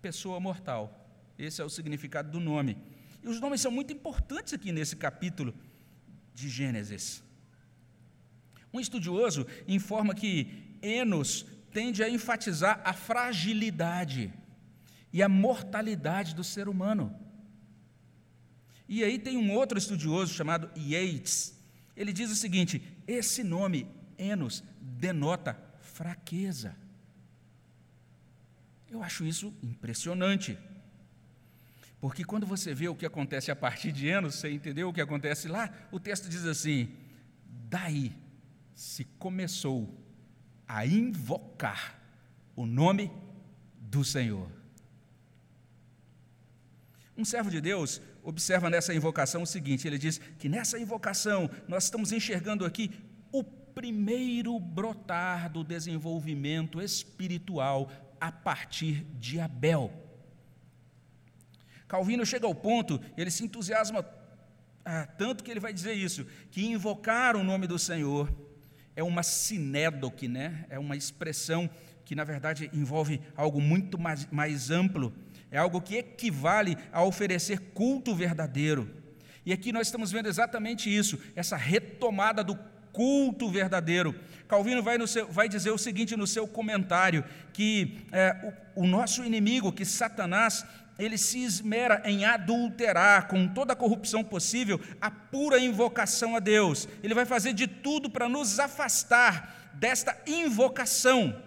pessoa 0.00 0.38
mortal. 0.38 0.98
Esse 1.38 1.60
é 1.60 1.64
o 1.64 1.70
significado 1.70 2.30
do 2.30 2.38
nome. 2.38 2.76
E 3.22 3.28
os 3.28 3.40
nomes 3.40 3.60
são 3.60 3.70
muito 3.70 3.92
importantes 3.92 4.52
aqui 4.52 4.70
nesse 4.72 4.96
capítulo 4.96 5.54
de 6.34 6.48
Gênesis. 6.48 7.22
Um 8.72 8.80
estudioso 8.80 9.46
informa 9.66 10.14
que 10.14 10.78
Enos 10.80 11.44
tende 11.72 12.02
a 12.02 12.08
enfatizar 12.08 12.80
a 12.84 12.92
fragilidade 12.92 14.32
e 15.12 15.22
a 15.22 15.28
mortalidade 15.28 16.34
do 16.34 16.44
ser 16.44 16.68
humano. 16.68 17.14
E 18.88 19.02
aí 19.02 19.18
tem 19.18 19.36
um 19.36 19.52
outro 19.52 19.78
estudioso 19.78 20.32
chamado 20.32 20.70
Yates. 20.76 21.58
Ele 21.96 22.12
diz 22.12 22.30
o 22.30 22.36
seguinte: 22.36 22.82
esse 23.06 23.42
nome, 23.42 23.86
Enos, 24.18 24.62
denota 24.80 25.58
fraqueza. 25.80 26.76
Eu 28.92 29.02
acho 29.02 29.24
isso 29.24 29.54
impressionante. 29.62 30.58
Porque 31.98 32.24
quando 32.24 32.46
você 32.46 32.74
vê 32.74 32.88
o 32.88 32.94
que 32.94 33.06
acontece 33.06 33.50
a 33.50 33.56
partir 33.56 33.90
de 33.90 34.06
Enos, 34.06 34.34
você 34.34 34.50
entendeu 34.52 34.90
o 34.90 34.92
que 34.92 35.00
acontece 35.00 35.48
lá? 35.48 35.72
O 35.90 35.98
texto 35.98 36.28
diz 36.28 36.44
assim: 36.44 36.94
daí 37.70 38.12
se 38.74 39.06
começou 39.18 39.98
a 40.68 40.84
invocar 40.84 41.98
o 42.54 42.66
nome 42.66 43.10
do 43.80 44.04
Senhor. 44.04 44.50
Um 47.16 47.24
servo 47.24 47.50
de 47.50 47.62
Deus 47.62 47.98
observa 48.22 48.68
nessa 48.68 48.92
invocação 48.92 49.40
o 49.42 49.46
seguinte: 49.46 49.86
ele 49.86 49.96
diz 49.96 50.18
que 50.38 50.50
nessa 50.50 50.78
invocação 50.78 51.48
nós 51.66 51.84
estamos 51.84 52.12
enxergando 52.12 52.66
aqui 52.66 52.90
o 53.32 53.42
primeiro 53.42 54.60
brotar 54.60 55.50
do 55.50 55.64
desenvolvimento 55.64 56.78
espiritual 56.78 57.90
a 58.22 58.30
partir 58.30 59.04
de 59.18 59.40
Abel. 59.40 59.92
Calvino 61.88 62.24
chega 62.24 62.46
ao 62.46 62.54
ponto, 62.54 63.00
ele 63.16 63.32
se 63.32 63.42
entusiasma 63.42 64.06
ah, 64.84 65.06
tanto 65.18 65.42
que 65.42 65.50
ele 65.50 65.58
vai 65.58 65.72
dizer 65.72 65.94
isso, 65.94 66.24
que 66.52 66.64
invocar 66.64 67.36
o 67.36 67.42
nome 67.42 67.66
do 67.66 67.80
Senhor 67.80 68.32
é 68.94 69.02
uma 69.02 69.24
sinédoque, 69.24 70.28
né? 70.28 70.66
é 70.70 70.78
uma 70.78 70.94
expressão 70.94 71.68
que 72.04 72.14
na 72.14 72.22
verdade 72.22 72.70
envolve 72.72 73.20
algo 73.36 73.60
muito 73.60 73.98
mais, 73.98 74.24
mais 74.30 74.70
amplo, 74.70 75.12
é 75.50 75.58
algo 75.58 75.80
que 75.80 75.96
equivale 75.96 76.78
a 76.92 77.02
oferecer 77.02 77.58
culto 77.74 78.14
verdadeiro. 78.14 78.88
E 79.44 79.52
aqui 79.52 79.72
nós 79.72 79.88
estamos 79.88 80.12
vendo 80.12 80.28
exatamente 80.28 80.94
isso, 80.94 81.18
essa 81.34 81.56
retomada 81.56 82.44
do 82.44 82.56
culto 82.92 83.50
verdadeiro. 83.50 84.14
Calvino 84.46 84.82
vai, 84.82 85.04
seu, 85.06 85.30
vai 85.30 85.48
dizer 85.48 85.70
o 85.70 85.78
seguinte 85.78 86.16
no 86.16 86.26
seu 86.26 86.46
comentário: 86.46 87.24
que 87.52 88.06
é, 88.12 88.54
o, 88.76 88.82
o 88.82 88.86
nosso 88.86 89.24
inimigo, 89.24 89.72
que 89.72 89.84
Satanás, 89.84 90.64
ele 90.98 91.16
se 91.16 91.42
esmera 91.42 92.02
em 92.04 92.24
adulterar 92.24 93.28
com 93.28 93.48
toda 93.48 93.72
a 93.72 93.76
corrupção 93.76 94.22
possível 94.22 94.80
a 95.00 95.10
pura 95.10 95.58
invocação 95.58 96.36
a 96.36 96.40
Deus. 96.40 96.86
Ele 97.02 97.14
vai 97.14 97.24
fazer 97.24 97.52
de 97.52 97.66
tudo 97.66 98.10
para 98.10 98.28
nos 98.28 98.58
afastar 98.58 99.72
desta 99.74 100.16
invocação. 100.26 101.42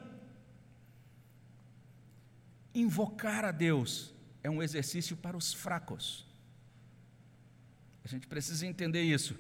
Invocar 2.74 3.46
a 3.46 3.52
Deus 3.52 4.14
é 4.44 4.50
um 4.50 4.62
exercício 4.62 5.16
para 5.16 5.38
os 5.38 5.54
fracos. 5.54 6.26
A 8.04 8.08
gente 8.08 8.28
precisa 8.28 8.68
entender 8.68 9.02
isso. 9.02 9.36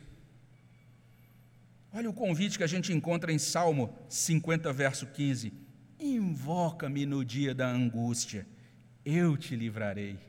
Olha 1.98 2.10
o 2.10 2.14
convite 2.14 2.58
que 2.58 2.64
a 2.66 2.68
gente 2.68 2.92
encontra 2.92 3.32
em 3.32 3.40
Salmo 3.40 3.98
50, 4.10 4.74
verso 4.74 5.08
15: 5.08 5.54
Invoca-me 5.98 7.06
no 7.06 7.24
dia 7.24 7.56
da 7.56 7.70
angústia, 7.70 8.46
eu 9.06 9.38
te 9.38 9.56
livrarei. 9.56 10.20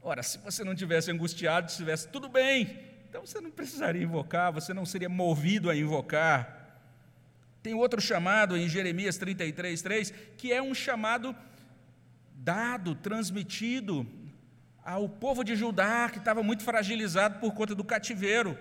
Ora, 0.00 0.22
se 0.22 0.38
você 0.38 0.62
não 0.62 0.76
tivesse 0.76 1.10
angustiado, 1.10 1.66
estivesse 1.66 2.06
tudo 2.06 2.28
bem, 2.28 2.78
então 3.08 3.26
você 3.26 3.40
não 3.40 3.50
precisaria 3.50 4.04
invocar, 4.04 4.52
você 4.52 4.72
não 4.72 4.86
seria 4.86 5.08
movido 5.08 5.68
a 5.68 5.74
invocar. 5.74 6.78
Tem 7.60 7.74
outro 7.74 8.00
chamado 8.00 8.56
em 8.56 8.68
Jeremias 8.68 9.18
33, 9.18 9.82
3, 9.82 10.14
que 10.36 10.52
é 10.52 10.62
um 10.62 10.72
chamado 10.72 11.34
dado, 12.32 12.94
transmitido 12.94 14.06
ao 14.84 15.08
povo 15.08 15.42
de 15.42 15.56
Judá, 15.56 16.08
que 16.08 16.18
estava 16.18 16.44
muito 16.44 16.62
fragilizado 16.62 17.40
por 17.40 17.52
conta 17.54 17.74
do 17.74 17.82
cativeiro 17.82 18.56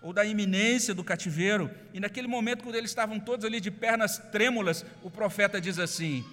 ou 0.00 0.12
da 0.12 0.24
iminência 0.24 0.94
do 0.94 1.04
cativeiro. 1.04 1.70
E 1.92 2.00
naquele 2.00 2.28
momento, 2.28 2.62
quando 2.62 2.76
eles 2.76 2.90
estavam 2.90 3.18
todos 3.18 3.44
ali 3.44 3.60
de 3.60 3.70
pernas 3.70 4.18
trêmulas, 4.18 4.84
o 5.02 5.10
profeta 5.10 5.60
diz 5.60 5.78
assim: 5.78 6.24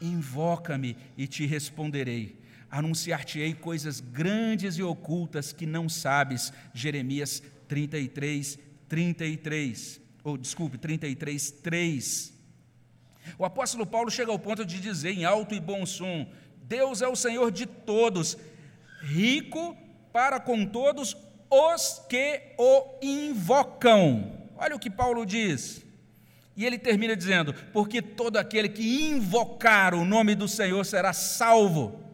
Invoca-me 0.00 0.96
e 1.16 1.26
te 1.26 1.46
responderei. 1.46 2.38
Anunciar-te-ei 2.70 3.54
coisas 3.54 4.00
grandes 4.00 4.76
e 4.76 4.82
ocultas 4.82 5.52
que 5.52 5.66
não 5.66 5.88
sabes. 5.88 6.52
Jeremias 6.74 7.42
33, 7.68 8.58
33. 8.88 10.00
Ou, 10.24 10.36
desculpe, 10.36 10.76
33, 10.76 11.50
3. 11.50 12.34
O 13.38 13.44
apóstolo 13.44 13.86
Paulo 13.86 14.10
chega 14.10 14.30
ao 14.30 14.38
ponto 14.38 14.64
de 14.64 14.80
dizer 14.80 15.10
em 15.10 15.24
alto 15.24 15.54
e 15.54 15.60
bom 15.60 15.86
som: 15.86 16.30
Deus 16.64 17.00
é 17.00 17.08
o 17.08 17.16
Senhor 17.16 17.50
de 17.50 17.66
todos, 17.66 18.36
rico 19.00 19.76
para 20.12 20.40
com 20.40 20.64
todos 20.64 21.14
os 21.50 22.02
que 22.08 22.40
o 22.58 22.98
invocam. 23.02 24.32
Olha 24.56 24.76
o 24.76 24.78
que 24.78 24.90
Paulo 24.90 25.24
diz. 25.24 25.84
E 26.56 26.64
ele 26.64 26.78
termina 26.78 27.14
dizendo: 27.14 27.52
Porque 27.72 28.00
todo 28.00 28.38
aquele 28.38 28.68
que 28.68 29.04
invocar 29.08 29.94
o 29.94 30.04
nome 30.04 30.34
do 30.34 30.48
Senhor 30.48 30.84
será 30.84 31.12
salvo. 31.12 32.06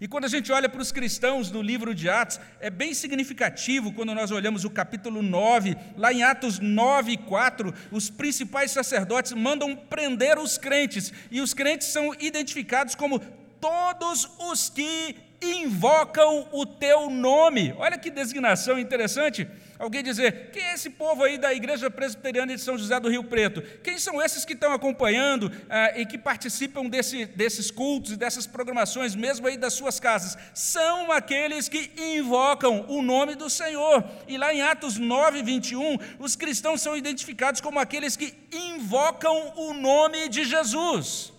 E 0.00 0.08
quando 0.08 0.24
a 0.24 0.28
gente 0.28 0.50
olha 0.50 0.66
para 0.66 0.80
os 0.80 0.90
cristãos 0.90 1.50
no 1.50 1.60
livro 1.60 1.94
de 1.94 2.08
Atos, 2.08 2.40
é 2.58 2.70
bem 2.70 2.94
significativo 2.94 3.92
quando 3.92 4.14
nós 4.14 4.30
olhamos 4.30 4.64
o 4.64 4.70
capítulo 4.70 5.20
9, 5.20 5.76
lá 5.94 6.10
em 6.10 6.22
Atos 6.22 6.58
9 6.58 7.12
e 7.12 7.16
4, 7.18 7.74
os 7.90 8.08
principais 8.08 8.70
sacerdotes 8.70 9.32
mandam 9.32 9.76
prender 9.76 10.38
os 10.38 10.56
crentes, 10.56 11.12
e 11.30 11.42
os 11.42 11.52
crentes 11.52 11.88
são 11.88 12.14
identificados 12.18 12.94
como 12.94 13.20
todos 13.60 14.26
os 14.50 14.70
que 14.70 15.16
invocam 15.42 16.48
o 16.52 16.66
teu 16.66 17.08
nome. 17.08 17.74
Olha 17.78 17.98
que 17.98 18.10
designação 18.10 18.78
interessante. 18.78 19.48
Alguém 19.78 20.02
dizer, 20.02 20.50
quem 20.50 20.62
é 20.62 20.74
esse 20.74 20.90
povo 20.90 21.24
aí 21.24 21.38
da 21.38 21.54
Igreja 21.54 21.90
Presbiteriana 21.90 22.54
de 22.54 22.60
São 22.60 22.76
José 22.76 23.00
do 23.00 23.08
Rio 23.08 23.24
Preto? 23.24 23.62
Quem 23.82 23.98
são 23.98 24.20
esses 24.20 24.44
que 24.44 24.52
estão 24.52 24.72
acompanhando 24.74 25.50
ah, 25.70 25.98
e 25.98 26.04
que 26.04 26.18
participam 26.18 26.84
desse, 26.84 27.24
desses 27.24 27.70
cultos 27.70 28.12
e 28.12 28.16
dessas 28.16 28.46
programações, 28.46 29.14
mesmo 29.14 29.46
aí 29.46 29.56
das 29.56 29.72
suas 29.72 29.98
casas? 29.98 30.36
São 30.52 31.10
aqueles 31.10 31.66
que 31.66 31.90
invocam 31.96 32.84
o 32.88 33.00
nome 33.00 33.34
do 33.34 33.48
Senhor. 33.48 34.04
E 34.28 34.36
lá 34.36 34.52
em 34.52 34.60
Atos 34.60 34.98
9, 34.98 35.42
21, 35.42 35.96
os 36.18 36.36
cristãos 36.36 36.82
são 36.82 36.94
identificados 36.94 37.62
como 37.62 37.78
aqueles 37.78 38.16
que 38.16 38.34
invocam 38.52 39.54
o 39.56 39.72
nome 39.72 40.28
de 40.28 40.44
Jesus. 40.44 41.32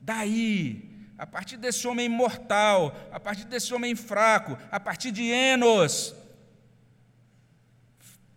Daí 0.00 0.87
a 1.18 1.26
partir 1.26 1.56
desse 1.56 1.86
homem 1.88 2.08
mortal, 2.08 2.96
a 3.10 3.18
partir 3.18 3.44
desse 3.44 3.74
homem 3.74 3.96
fraco, 3.96 4.56
a 4.70 4.78
partir 4.78 5.10
de 5.10 5.24
Enos, 5.24 6.14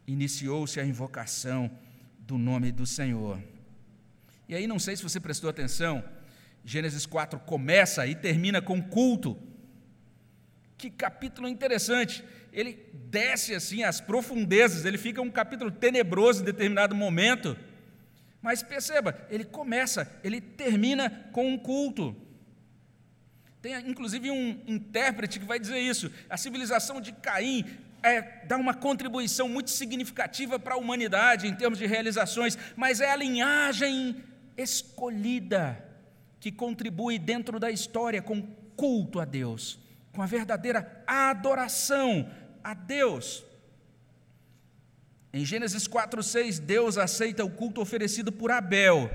iniciou-se 0.07 0.79
a 0.79 0.85
invocação 0.85 1.69
do 2.19 2.39
nome 2.39 2.71
do 2.71 2.87
Senhor. 2.87 3.39
E 4.49 4.55
aí, 4.55 4.65
não 4.65 4.79
sei 4.79 4.95
se 4.97 5.03
você 5.03 5.19
prestou 5.19 5.49
atenção, 5.49 6.03
Gênesis 6.65 7.05
4 7.05 7.39
começa 7.41 8.05
e 8.07 8.15
termina 8.15 8.61
com 8.61 8.81
culto. 8.81 9.37
Que 10.75 10.89
capítulo 10.89 11.47
interessante. 11.47 12.23
Ele 12.51 12.83
desce 12.93 13.53
assim 13.53 13.83
as 13.83 14.01
profundezas, 14.01 14.85
ele 14.85 14.97
fica 14.97 15.21
um 15.21 15.29
capítulo 15.29 15.69
tenebroso 15.69 16.41
em 16.41 16.45
determinado 16.45 16.95
momento. 16.95 17.55
Mas 18.41 18.63
perceba, 18.63 19.15
ele 19.29 19.45
começa, 19.45 20.19
ele 20.23 20.41
termina 20.41 21.29
com 21.31 21.47
um 21.47 21.57
culto. 21.57 22.30
Tem 23.61 23.75
inclusive 23.87 24.31
um 24.31 24.59
intérprete 24.65 25.39
que 25.39 25.45
vai 25.45 25.59
dizer 25.59 25.79
isso. 25.79 26.11
A 26.29 26.35
civilização 26.35 26.99
de 26.99 27.11
Caim 27.11 27.65
é, 28.01 28.43
dá 28.45 28.57
uma 28.57 28.73
contribuição 28.73 29.47
muito 29.47 29.69
significativa 29.69 30.57
para 30.57 30.73
a 30.73 30.77
humanidade 30.77 31.47
em 31.47 31.53
termos 31.53 31.77
de 31.77 31.85
realizações, 31.85 32.57
mas 32.75 32.99
é 32.99 33.11
a 33.11 33.15
linhagem 33.15 34.23
escolhida 34.57 35.87
que 36.39 36.51
contribui 36.51 37.19
dentro 37.19 37.59
da 37.59 37.69
história 37.69 38.21
com 38.21 38.41
culto 38.75 39.19
a 39.19 39.25
Deus, 39.25 39.79
com 40.11 40.23
a 40.23 40.25
verdadeira 40.25 41.03
adoração 41.05 42.27
a 42.63 42.73
Deus. 42.73 43.45
Em 45.31 45.45
Gênesis 45.45 45.87
4:6, 45.87 46.57
Deus 46.59 46.97
aceita 46.97 47.45
o 47.45 47.51
culto 47.51 47.79
oferecido 47.79 48.31
por 48.31 48.51
Abel. 48.51 49.09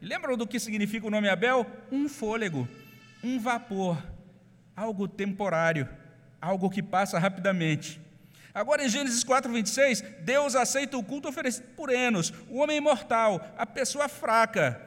lembram 0.00 0.36
do 0.36 0.46
que 0.46 0.60
significa 0.60 1.08
o 1.08 1.10
nome 1.10 1.28
Abel? 1.28 1.66
Um 1.90 2.08
fôlego 2.08 2.68
um 3.22 3.38
vapor, 3.38 4.02
algo 4.76 5.08
temporário, 5.08 5.88
algo 6.40 6.70
que 6.70 6.82
passa 6.82 7.18
rapidamente. 7.18 8.00
Agora 8.54 8.84
em 8.84 8.88
Gênesis 8.88 9.22
4, 9.22 9.52
26, 9.52 10.00
Deus 10.20 10.54
aceita 10.54 10.96
o 10.96 11.04
culto 11.04 11.28
oferecido 11.28 11.66
por 11.76 11.90
Enos, 11.90 12.32
o 12.48 12.58
homem 12.58 12.78
imortal, 12.78 13.54
a 13.56 13.66
pessoa 13.66 14.08
fraca. 14.08 14.80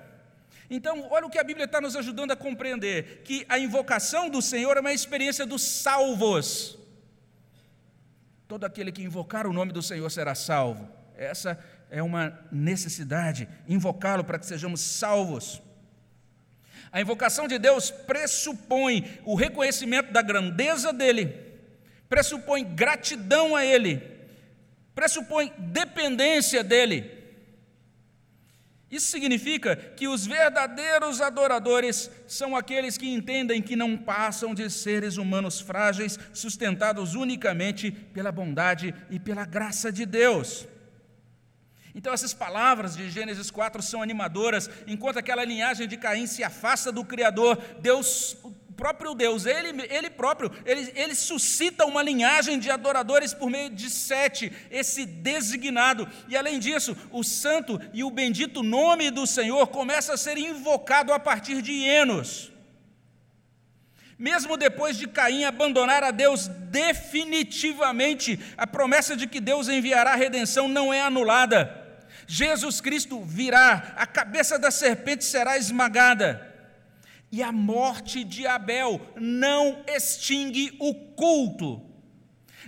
Então, 0.69 1.07
olha 1.11 1.25
o 1.25 1.29
que 1.29 1.37
a 1.37 1.43
Bíblia 1.43 1.65
está 1.65 1.81
nos 1.81 1.95
ajudando 1.95 2.31
a 2.31 2.35
compreender: 2.35 3.21
que 3.23 3.45
a 3.49 3.59
invocação 3.59 4.29
do 4.29 4.41
Senhor 4.41 4.77
é 4.77 4.79
uma 4.79 4.93
experiência 4.93 5.45
dos 5.45 5.61
salvos. 5.61 6.77
Todo 8.47 8.65
aquele 8.65 8.91
que 8.91 9.03
invocar 9.03 9.47
o 9.47 9.53
nome 9.53 9.71
do 9.71 9.81
Senhor 9.81 10.09
será 10.09 10.35
salvo. 10.35 10.89
Essa 11.15 11.59
é 11.89 12.01
uma 12.01 12.39
necessidade, 12.51 13.47
invocá-lo 13.67 14.23
para 14.23 14.39
que 14.39 14.45
sejamos 14.45 14.81
salvos. 14.81 15.61
A 16.91 16.99
invocação 16.99 17.47
de 17.47 17.57
Deus 17.57 17.89
pressupõe 17.89 19.19
o 19.23 19.33
reconhecimento 19.33 20.11
da 20.11 20.21
grandeza 20.21 20.91
dele, 20.91 21.33
pressupõe 22.09 22.63
gratidão 22.63 23.55
a 23.55 23.65
ele, 23.65 24.01
pressupõe 24.93 25.53
dependência 25.57 26.63
dele. 26.63 27.21
Isso 28.91 29.09
significa 29.09 29.77
que 29.77 30.05
os 30.05 30.27
verdadeiros 30.27 31.21
adoradores 31.21 32.11
são 32.27 32.57
aqueles 32.57 32.97
que 32.97 33.07
entendem 33.07 33.61
que 33.61 33.73
não 33.73 33.95
passam 33.95 34.53
de 34.53 34.69
seres 34.69 35.15
humanos 35.15 35.61
frágeis, 35.61 36.19
sustentados 36.33 37.15
unicamente 37.15 37.89
pela 37.89 38.33
bondade 38.33 38.93
e 39.09 39.17
pela 39.17 39.45
graça 39.45 39.93
de 39.93 40.05
Deus. 40.05 40.67
Então, 41.93 42.13
essas 42.13 42.33
palavras 42.33 42.95
de 42.95 43.09
Gênesis 43.09 43.51
4 43.51 43.81
são 43.81 44.01
animadoras, 44.01 44.69
enquanto 44.87 45.17
aquela 45.17 45.43
linhagem 45.43 45.87
de 45.87 45.97
Caim 45.97 46.25
se 46.25 46.43
afasta 46.43 46.91
do 46.91 47.03
Criador, 47.03 47.57
Deus, 47.81 48.37
o 48.43 48.51
próprio 48.77 49.13
Deus, 49.13 49.45
ele, 49.45 49.85
ele 49.89 50.09
próprio, 50.09 50.51
ele, 50.65 50.91
ele 50.95 51.13
suscita 51.13 51.85
uma 51.85 52.01
linhagem 52.01 52.57
de 52.57 52.71
adoradores 52.71 53.33
por 53.33 53.49
meio 53.49 53.69
de 53.69 53.89
Sete, 53.89 54.51
esse 54.71 55.05
designado, 55.05 56.07
e 56.29 56.37
além 56.37 56.59
disso, 56.59 56.95
o 57.11 57.23
santo 57.23 57.79
e 57.93 58.03
o 58.03 58.09
bendito 58.09 58.63
nome 58.63 59.11
do 59.11 59.27
Senhor 59.27 59.67
começa 59.67 60.13
a 60.13 60.17
ser 60.17 60.37
invocado 60.37 61.11
a 61.11 61.19
partir 61.19 61.61
de 61.61 61.73
Enos. 61.83 62.51
Mesmo 64.17 64.55
depois 64.55 64.97
de 64.97 65.07
Caim 65.07 65.43
abandonar 65.43 66.03
a 66.03 66.11
Deus 66.11 66.47
definitivamente, 66.47 68.39
a 68.55 68.67
promessa 68.67 69.15
de 69.17 69.25
que 69.25 69.41
Deus 69.41 69.67
enviará 69.67 70.13
a 70.13 70.15
redenção 70.15 70.67
não 70.67 70.93
é 70.93 71.01
anulada. 71.01 71.80
Jesus 72.33 72.79
Cristo 72.79 73.21
virá, 73.25 73.93
a 73.97 74.07
cabeça 74.07 74.57
da 74.57 74.71
serpente 74.71 75.25
será 75.25 75.57
esmagada. 75.57 76.49
E 77.29 77.43
a 77.43 77.51
morte 77.51 78.23
de 78.23 78.47
Abel 78.47 79.01
não 79.17 79.83
extingue 79.85 80.73
o 80.79 80.95
culto. 81.13 81.85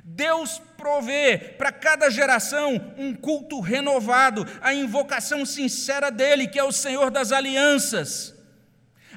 Deus 0.04 0.62
provê 0.76 1.38
para 1.38 1.72
cada 1.72 2.10
geração 2.10 2.94
um 2.98 3.16
culto 3.16 3.62
renovado, 3.62 4.46
a 4.62 4.74
invocação 4.74 5.46
sincera 5.46 6.12
dele, 6.12 6.50
que 6.50 6.60
é 6.60 6.64
o 6.66 6.74
Senhor 6.74 7.10
das 7.10 7.32
alianças. 7.32 8.36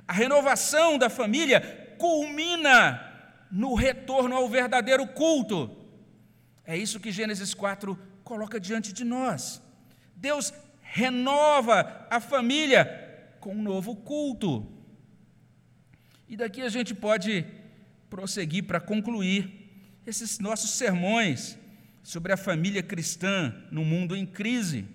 A 0.07 0.13
renovação 0.13 0.97
da 0.97 1.11
família 1.11 1.97
culmina 1.99 3.03
no 3.51 3.75
retorno 3.75 4.37
ao 4.37 4.49
verdadeiro 4.49 5.09
culto. 5.09 5.77
É 6.65 6.77
isso 6.77 7.01
que 7.01 7.11
Gênesis 7.11 7.53
4 7.53 7.99
coloca 8.23 8.61
diante 8.61 8.93
de 8.93 9.03
nós. 9.05 9.66
Deus 10.17 10.53
renova 10.81 12.07
a 12.11 12.19
família 12.19 13.37
com 13.39 13.55
um 13.55 13.63
novo 13.63 13.95
culto. 13.95 14.67
E 16.29 16.37
daqui 16.37 16.63
a 16.63 16.69
gente 16.69 16.95
pode 16.95 17.47
prosseguir 18.11 18.65
para 18.65 18.81
concluir 18.81 19.69
esses 20.07 20.39
nossos 20.39 20.71
sermões 20.71 21.59
sobre 22.03 22.33
a 22.33 22.37
família 22.37 22.83
cristã 22.83 23.55
no 23.71 23.85
mundo 23.85 24.17
em 24.17 24.25
crise. 24.25 24.87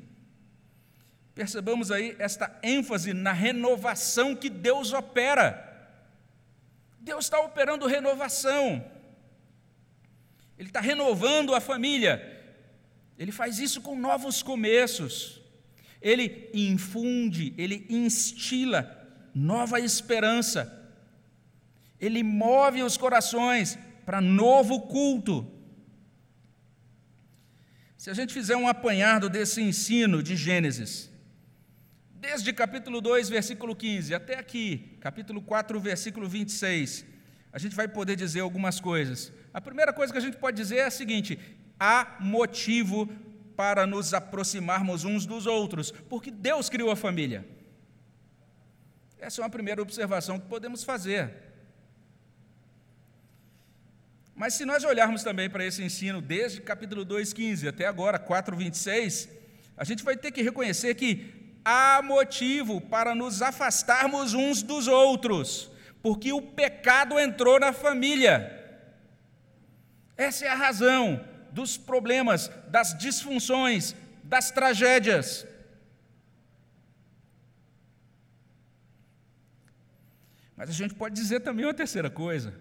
Percebamos 1.36 1.92
aí 1.92 2.16
esta 2.20 2.60
ênfase 2.64 3.14
na 3.14 3.32
renovação 3.32 4.36
que 4.36 4.50
Deus 4.50 4.92
opera. 4.92 5.68
Deus 7.00 7.26
está 7.26 7.40
operando 7.40 7.88
renovação. 7.88 8.84
Ele 10.58 10.70
está 10.70 10.80
renovando 10.80 11.56
a 11.56 11.62
família. 11.62 12.31
Ele 13.18 13.32
faz 13.32 13.60
isso 13.60 13.82
com 13.82 13.96
novos 13.96 14.42
começos. 14.42 15.42
Ele 16.02 16.50
infunde, 16.54 17.54
ele 17.58 17.86
instila 17.90 18.98
nova 19.34 19.80
esperança. 19.80 20.78
Ele 22.00 22.24
move 22.24 22.82
os 22.82 22.98
corações 22.98 23.78
para 24.06 24.20
novo 24.20 24.82
culto. 24.82 25.50
Se 27.98 28.10
a 28.10 28.14
gente 28.14 28.34
fizer 28.34 28.56
um 28.56 28.68
apanhado 28.68 29.30
desse 29.30 29.62
ensino 29.62 30.24
de 30.24 30.36
Gênesis, 30.36 31.12
desde 32.20 32.52
capítulo 32.52 33.00
2, 33.00 33.30
versículo 33.30 33.76
15, 33.76 34.16
até 34.16 34.40
aqui, 34.40 34.98
capítulo 35.00 35.42
4, 35.42 35.80
versículo 35.80 36.28
26, 36.28 37.06
a 37.54 37.60
gente 37.60 37.76
vai 37.76 37.88
poder 37.88 38.16
dizer 38.16 38.40
algumas 38.40 38.80
coisas. 38.80 39.32
A 39.54 39.62
primeira 39.62 39.94
coisa 39.94 40.12
que 40.12 40.18
a 40.18 40.22
gente 40.22 40.38
pode 40.38 40.58
dizer 40.58 40.78
é 40.78 40.86
a 40.86 40.92
seguinte: 40.92 41.38
há 41.84 42.18
motivo 42.20 43.10
para 43.56 43.88
nos 43.88 44.14
aproximarmos 44.14 45.04
uns 45.04 45.26
dos 45.26 45.48
outros, 45.48 45.90
porque 45.90 46.30
Deus 46.30 46.70
criou 46.70 46.92
a 46.92 46.96
família. 46.96 47.44
Essa 49.18 49.42
é 49.42 49.44
uma 49.44 49.50
primeira 49.50 49.82
observação 49.82 50.40
que 50.40 50.48
podemos 50.48 50.84
fazer. 50.84 51.34
Mas 54.36 54.54
se 54.54 54.64
nós 54.64 54.84
olharmos 54.84 55.24
também 55.24 55.50
para 55.50 55.66
esse 55.66 55.84
ensino, 55.84 56.22
desde 56.22 56.62
capítulo 56.62 57.04
2,15 57.04 57.68
até 57.68 57.88
agora, 57.88 58.20
4,26, 58.20 59.28
a 59.76 59.84
gente 59.84 60.04
vai 60.04 60.16
ter 60.16 60.32
que 60.32 60.44
reconhecer 60.44 60.94
que 60.94 61.34
há 61.66 62.00
motivo 62.04 62.80
para 62.80 63.16
nos 63.16 63.42
afastarmos 63.42 64.36
uns 64.36 64.62
dos 64.62 64.88
outros, 64.88 65.72
porque 66.04 66.32
o 66.32 66.44
pecado 66.44 67.20
entrou 67.20 67.60
na 67.60 67.74
família. 67.74 68.60
Essa 70.16 70.46
é 70.46 70.50
a 70.50 70.56
razão 70.56 71.31
dos 71.52 71.78
problemas, 71.78 72.50
das 72.68 72.98
disfunções, 72.98 73.96
das 74.24 74.52
tragédias. 74.52 75.46
Mas 80.56 80.70
a 80.70 80.74
gente 80.74 80.94
pode 80.94 81.16
dizer 81.16 81.40
também 81.40 81.66
uma 81.66 81.74
terceira 81.74 82.10
coisa. 82.10 82.54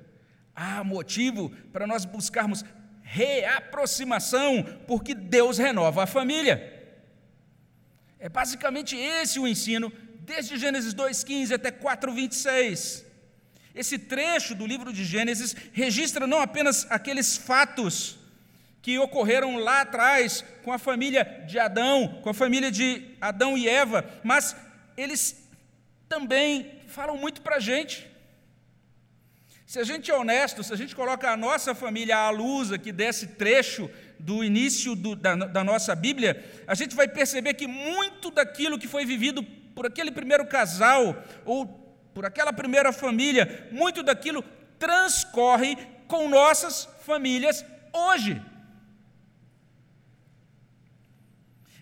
Há 0.55 0.83
motivo 0.83 1.50
para 1.72 1.87
nós 1.87 2.05
buscarmos 2.05 2.64
reaproximação, 3.03 4.62
porque 4.87 5.14
Deus 5.14 5.59
renova 5.59 6.05
a 6.05 6.07
família. 6.07 6.79
É 8.18 8.29
basicamente 8.29 8.96
esse 8.96 9.40
o 9.40 9.48
ensino, 9.48 9.92
desde 10.20 10.57
Gênesis 10.57 10.94
2,15 10.94 11.55
até 11.55 11.70
4,26. 11.72 13.05
Esse 13.74 13.98
trecho 13.98 14.55
do 14.55 14.66
livro 14.66 14.92
de 14.92 15.05
Gênesis 15.05 15.57
registra 15.72 16.26
não 16.26 16.40
apenas 16.40 16.87
aqueles 16.90 17.37
fatos 17.37 18.19
que 18.83 18.99
ocorreram 18.99 19.59
lá 19.59 19.83
atrás 19.83 20.45
com 20.62 20.73
a 20.73 20.79
família 20.79 21.45
de 21.47 21.59
Adão, 21.59 22.21
com 22.23 22.31
a 22.31 22.35
família 22.35 22.71
de 22.71 23.14
Adão 23.21 23.57
e 23.57 23.69
Eva, 23.69 24.05
mas 24.25 24.57
eles 24.97 25.49
também 26.09 26.81
falam 26.87 27.16
muito 27.16 27.40
para 27.43 27.57
a 27.57 27.61
gente. 27.61 28.11
Se 29.66 29.79
a 29.79 29.85
gente 29.85 30.11
é 30.11 30.16
honesto, 30.16 30.64
se 30.64 30.73
a 30.73 30.77
gente 30.77 30.97
coloca 30.97 31.31
a 31.31 31.37
nossa 31.37 31.75
família 31.75 32.16
à 32.16 32.31
luz 32.31 32.73
aqui 32.73 32.90
desse 32.90 33.29
trecho 33.29 33.88
do 34.19 34.43
início 34.43 34.97
do, 34.97 35.14
da, 35.14 35.37
da 35.37 35.62
nossa 35.62 35.95
Bíblia, 35.95 36.45
a 36.66 36.75
gente 36.75 36.97
vai 36.97 37.07
perceber 37.07 37.55
que 37.55 37.69
muito 37.69 38.31
daquilo 38.31 38.79
que 38.79 38.88
foi 38.88 39.07
vivido 39.07 39.45
por 39.75 39.87
aquele 39.87 40.11
primeiro 40.11 40.45
casal 40.47 41.23
ou 41.45 41.66
por 42.12 42.27
aquela 42.27 42.53
primeira 42.53 42.93
família, 42.93 43.69
muito 43.71 44.03
daquilo 44.03 44.43
transcorre 44.79 45.77
com 46.09 46.29
nossas 46.29 46.88
famílias 47.07 47.64
hoje. 47.93 48.43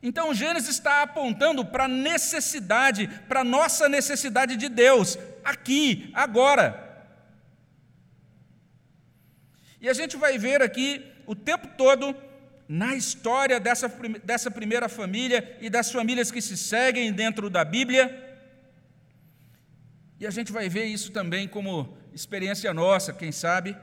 Então, 0.03 0.33
Gênesis 0.33 0.71
está 0.71 1.03
apontando 1.03 1.65
para 1.65 1.85
a 1.85 1.89
necessidade, 1.89 3.09
para 3.29 3.41
a 3.41 3.45
nossa 3.45 3.89
necessidade 3.89 4.57
de 4.57 4.69
Deus, 4.69 5.19
aqui, 5.45 6.11
agora. 6.15 6.87
E 9.81 9.89
a 9.89 9.93
gente 9.93 10.17
vai 10.17 10.39
ver 10.39 10.63
aqui 10.63 11.05
o 11.27 11.35
tempo 11.35 11.69
todo, 11.77 12.15
na 12.69 12.95
história 12.95 13.59
dessa, 13.59 13.89
dessa 14.23 14.51
primeira 14.51 14.89
família 14.89 15.57
e 15.61 15.71
das 15.71 15.91
famílias 15.91 16.31
que 16.31 16.43
se 16.43 16.57
seguem 16.57 17.13
dentro 17.13 17.49
da 17.49 17.65
Bíblia, 17.65 18.29
e 20.21 20.27
a 20.27 20.31
gente 20.31 20.51
vai 20.51 20.69
ver 20.69 20.85
isso 20.85 21.13
também 21.13 21.47
como 21.47 21.97
experiência 22.13 22.75
nossa, 22.75 23.13
quem 23.13 23.31
sabe, 23.31 23.77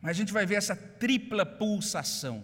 mas 0.00 0.12
a 0.12 0.14
gente 0.14 0.32
vai 0.32 0.46
ver 0.46 0.54
essa 0.54 0.74
tripla 0.74 1.44
pulsação 1.44 2.42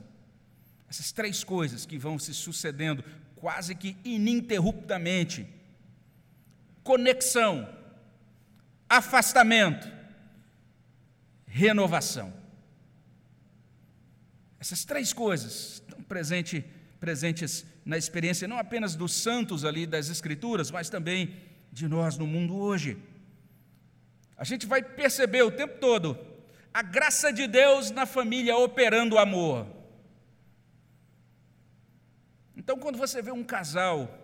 essas 0.89 1.13
três 1.13 1.45
coisas 1.45 1.85
que 1.85 1.99
vão 1.99 2.19
se 2.19 2.33
sucedendo 2.33 3.05
quase 3.37 3.75
que 3.75 3.97
ininterruptamente: 4.05 5.47
conexão, 6.83 7.69
afastamento, 8.89 9.91
renovação. 11.47 12.33
Essas 14.61 14.85
três 14.85 15.13
coisas 15.13 15.75
estão 15.75 16.03
presente, 16.03 16.65
presentes 16.99 17.65
na 17.85 17.97
experiência 17.97 18.49
não 18.49 18.59
apenas 18.59 18.95
dos 18.97 19.13
santos 19.13 19.65
ali 19.65 19.87
das 19.87 20.09
Escrituras, 20.09 20.71
mas 20.71 20.91
também 20.91 21.37
de 21.73 21.87
nós 21.87 22.19
no 22.19 22.27
mundo 22.27 22.57
hoje. 22.57 22.99
A 24.37 24.45
gente 24.45 24.67
vai 24.67 24.83
perceber 24.83 25.43
o 25.43 25.51
tempo 25.51 25.79
todo 25.79 26.19
a 26.73 26.83
graça 26.83 27.33
de 27.33 27.47
Deus 27.47 27.91
na 27.91 28.07
família 28.07 28.57
operando 28.57 29.17
o 29.17 29.19
amor. 29.19 29.67
Então, 32.69 32.79
quando 32.79 32.99
você 32.99 33.23
vê 33.23 33.31
um 33.31 33.43
casal 33.43 34.15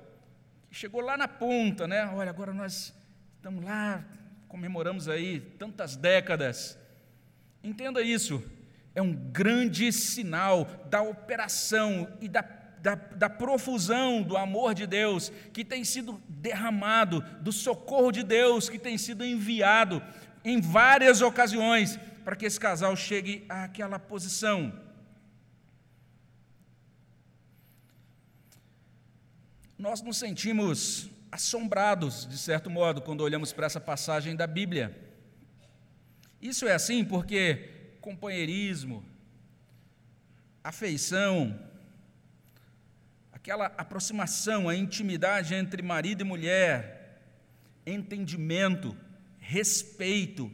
que 0.69 0.77
chegou 0.77 1.01
lá 1.01 1.17
na 1.17 1.27
ponta, 1.27 1.89
né? 1.89 2.05
Olha, 2.15 2.29
agora 2.29 2.53
nós 2.53 2.93
estamos 3.37 3.65
lá, 3.65 4.05
comemoramos 4.49 5.09
aí 5.09 5.41
tantas 5.59 5.97
décadas. 5.97 6.79
Entenda 7.63 8.03
isso, 8.03 8.45
é 8.95 9.01
um 9.01 9.15
grande 9.15 9.91
sinal 9.91 10.67
da 10.91 11.01
operação 11.01 12.07
e 12.21 12.29
da, 12.29 12.43
da, 12.83 12.97
da 12.97 13.31
profusão 13.31 14.23
do 14.23 14.37
amor 14.37 14.75
de 14.75 14.87
Deus 14.87 15.33
que 15.51 15.65
tem 15.65 15.83
sido 15.83 16.21
derramado, 16.29 17.23
do 17.41 17.51
socorro 17.51 18.13
de 18.13 18.23
Deus 18.23 18.69
que 18.69 18.79
tem 18.79 18.99
sido 18.99 19.25
enviado 19.25 20.03
em 20.45 20.61
várias 20.61 21.23
ocasiões 21.23 21.99
para 22.23 22.37
que 22.37 22.45
esse 22.45 22.61
casal 22.61 22.95
chegue 22.95 23.47
àquela 23.49 23.99
posição. 23.99 24.84
Nós 29.79 30.01
nos 30.01 30.17
sentimos 30.17 31.11
assombrados, 31.31 32.27
de 32.27 32.39
certo 32.39 32.71
modo, 32.71 33.03
quando 33.03 33.23
olhamos 33.23 33.53
para 33.53 33.67
essa 33.67 33.81
passagem 33.81 34.37
da 34.37 34.47
Bíblia. 34.47 34.97
Isso 36.41 36.67
é 36.67 36.75
assim 36.75 37.05
porque 37.05 37.97
companheirismo, 38.01 39.05
afeição, 40.63 41.59
aquela 43.33 43.67
aproximação, 43.77 44.69
a 44.69 44.77
intimidade 44.77 45.55
entre 45.55 45.83
marido 45.83 46.21
e 46.21 46.25
mulher, 46.25 47.21
entendimento, 47.85 48.97
respeito, 49.39 50.51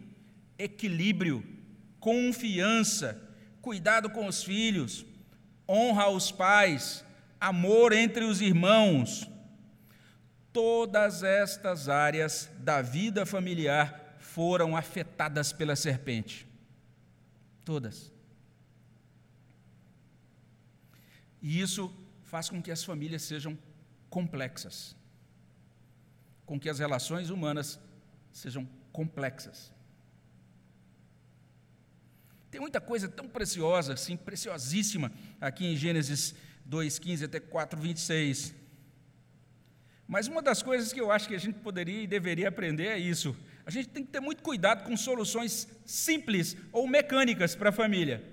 equilíbrio, 0.59 1.45
confiança, 1.99 3.21
cuidado 3.61 4.09
com 4.11 4.27
os 4.27 4.43
filhos, 4.43 5.05
honra 5.69 6.05
aos 6.05 6.33
pais, 6.33 7.05
amor 7.41 7.93
entre 7.93 8.25
os 8.25 8.41
irmãos. 8.41 9.29
Todas 10.53 11.23
estas 11.23 11.89
áreas 11.89 12.51
da 12.59 12.83
vida 12.83 13.25
familiar 13.25 14.17
foram 14.19 14.77
afetadas 14.77 15.53
pela 15.53 15.75
serpente. 15.75 16.47
Todas. 17.65 18.13
E 21.41 21.61
isso 21.61 21.93
faz 22.25 22.49
com 22.51 22.61
que 22.61 22.71
as 22.71 22.85
famílias 22.85 23.23
sejam 23.23 23.59
complexas, 24.11 24.95
com 26.45 26.61
que 26.61 26.69
as 26.69 26.79
relações 26.79 27.31
humanas 27.31 27.81
sejam 28.33 28.69
complexas. 28.93 29.73
Tem 32.51 32.61
muita 32.61 32.81
coisa 32.81 33.09
tão 33.09 33.29
preciosa, 33.29 33.95
assim, 33.95 34.17
preciosíssima 34.17 35.13
aqui 35.41 35.65
em 35.65 35.77
Gênesis 35.77 36.35
2,15 36.71 37.25
até 37.25 37.41
4,26. 37.41 38.55
Mas 40.07 40.29
uma 40.29 40.41
das 40.41 40.63
coisas 40.63 40.93
que 40.93 41.01
eu 41.01 41.11
acho 41.11 41.29
que 41.29 41.35
a 41.35 41.39
gente 41.39 41.59
poderia 41.59 42.03
e 42.03 42.07
deveria 42.07 42.49
aprender 42.49 42.87
é 42.87 42.99
isso. 42.99 43.37
A 43.67 43.71
gente 43.71 43.89
tem 43.89 44.05
que 44.05 44.11
ter 44.11 44.21
muito 44.21 44.43
cuidado 44.43 44.85
com 44.85 44.97
soluções 44.97 45.69
simples 45.85 46.57
ou 46.73 46.87
mecânicas 46.87 47.55
para 47.55 47.69
a 47.71 47.73
família. 47.73 48.25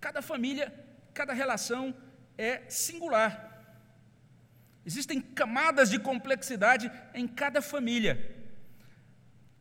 Cada 0.00 0.22
família, 0.22 0.72
cada 1.12 1.32
relação 1.32 1.94
é 2.36 2.62
singular. 2.68 3.46
Existem 4.86 5.20
camadas 5.20 5.90
de 5.90 5.98
complexidade 5.98 6.90
em 7.12 7.26
cada 7.26 7.60
família. 7.60 8.37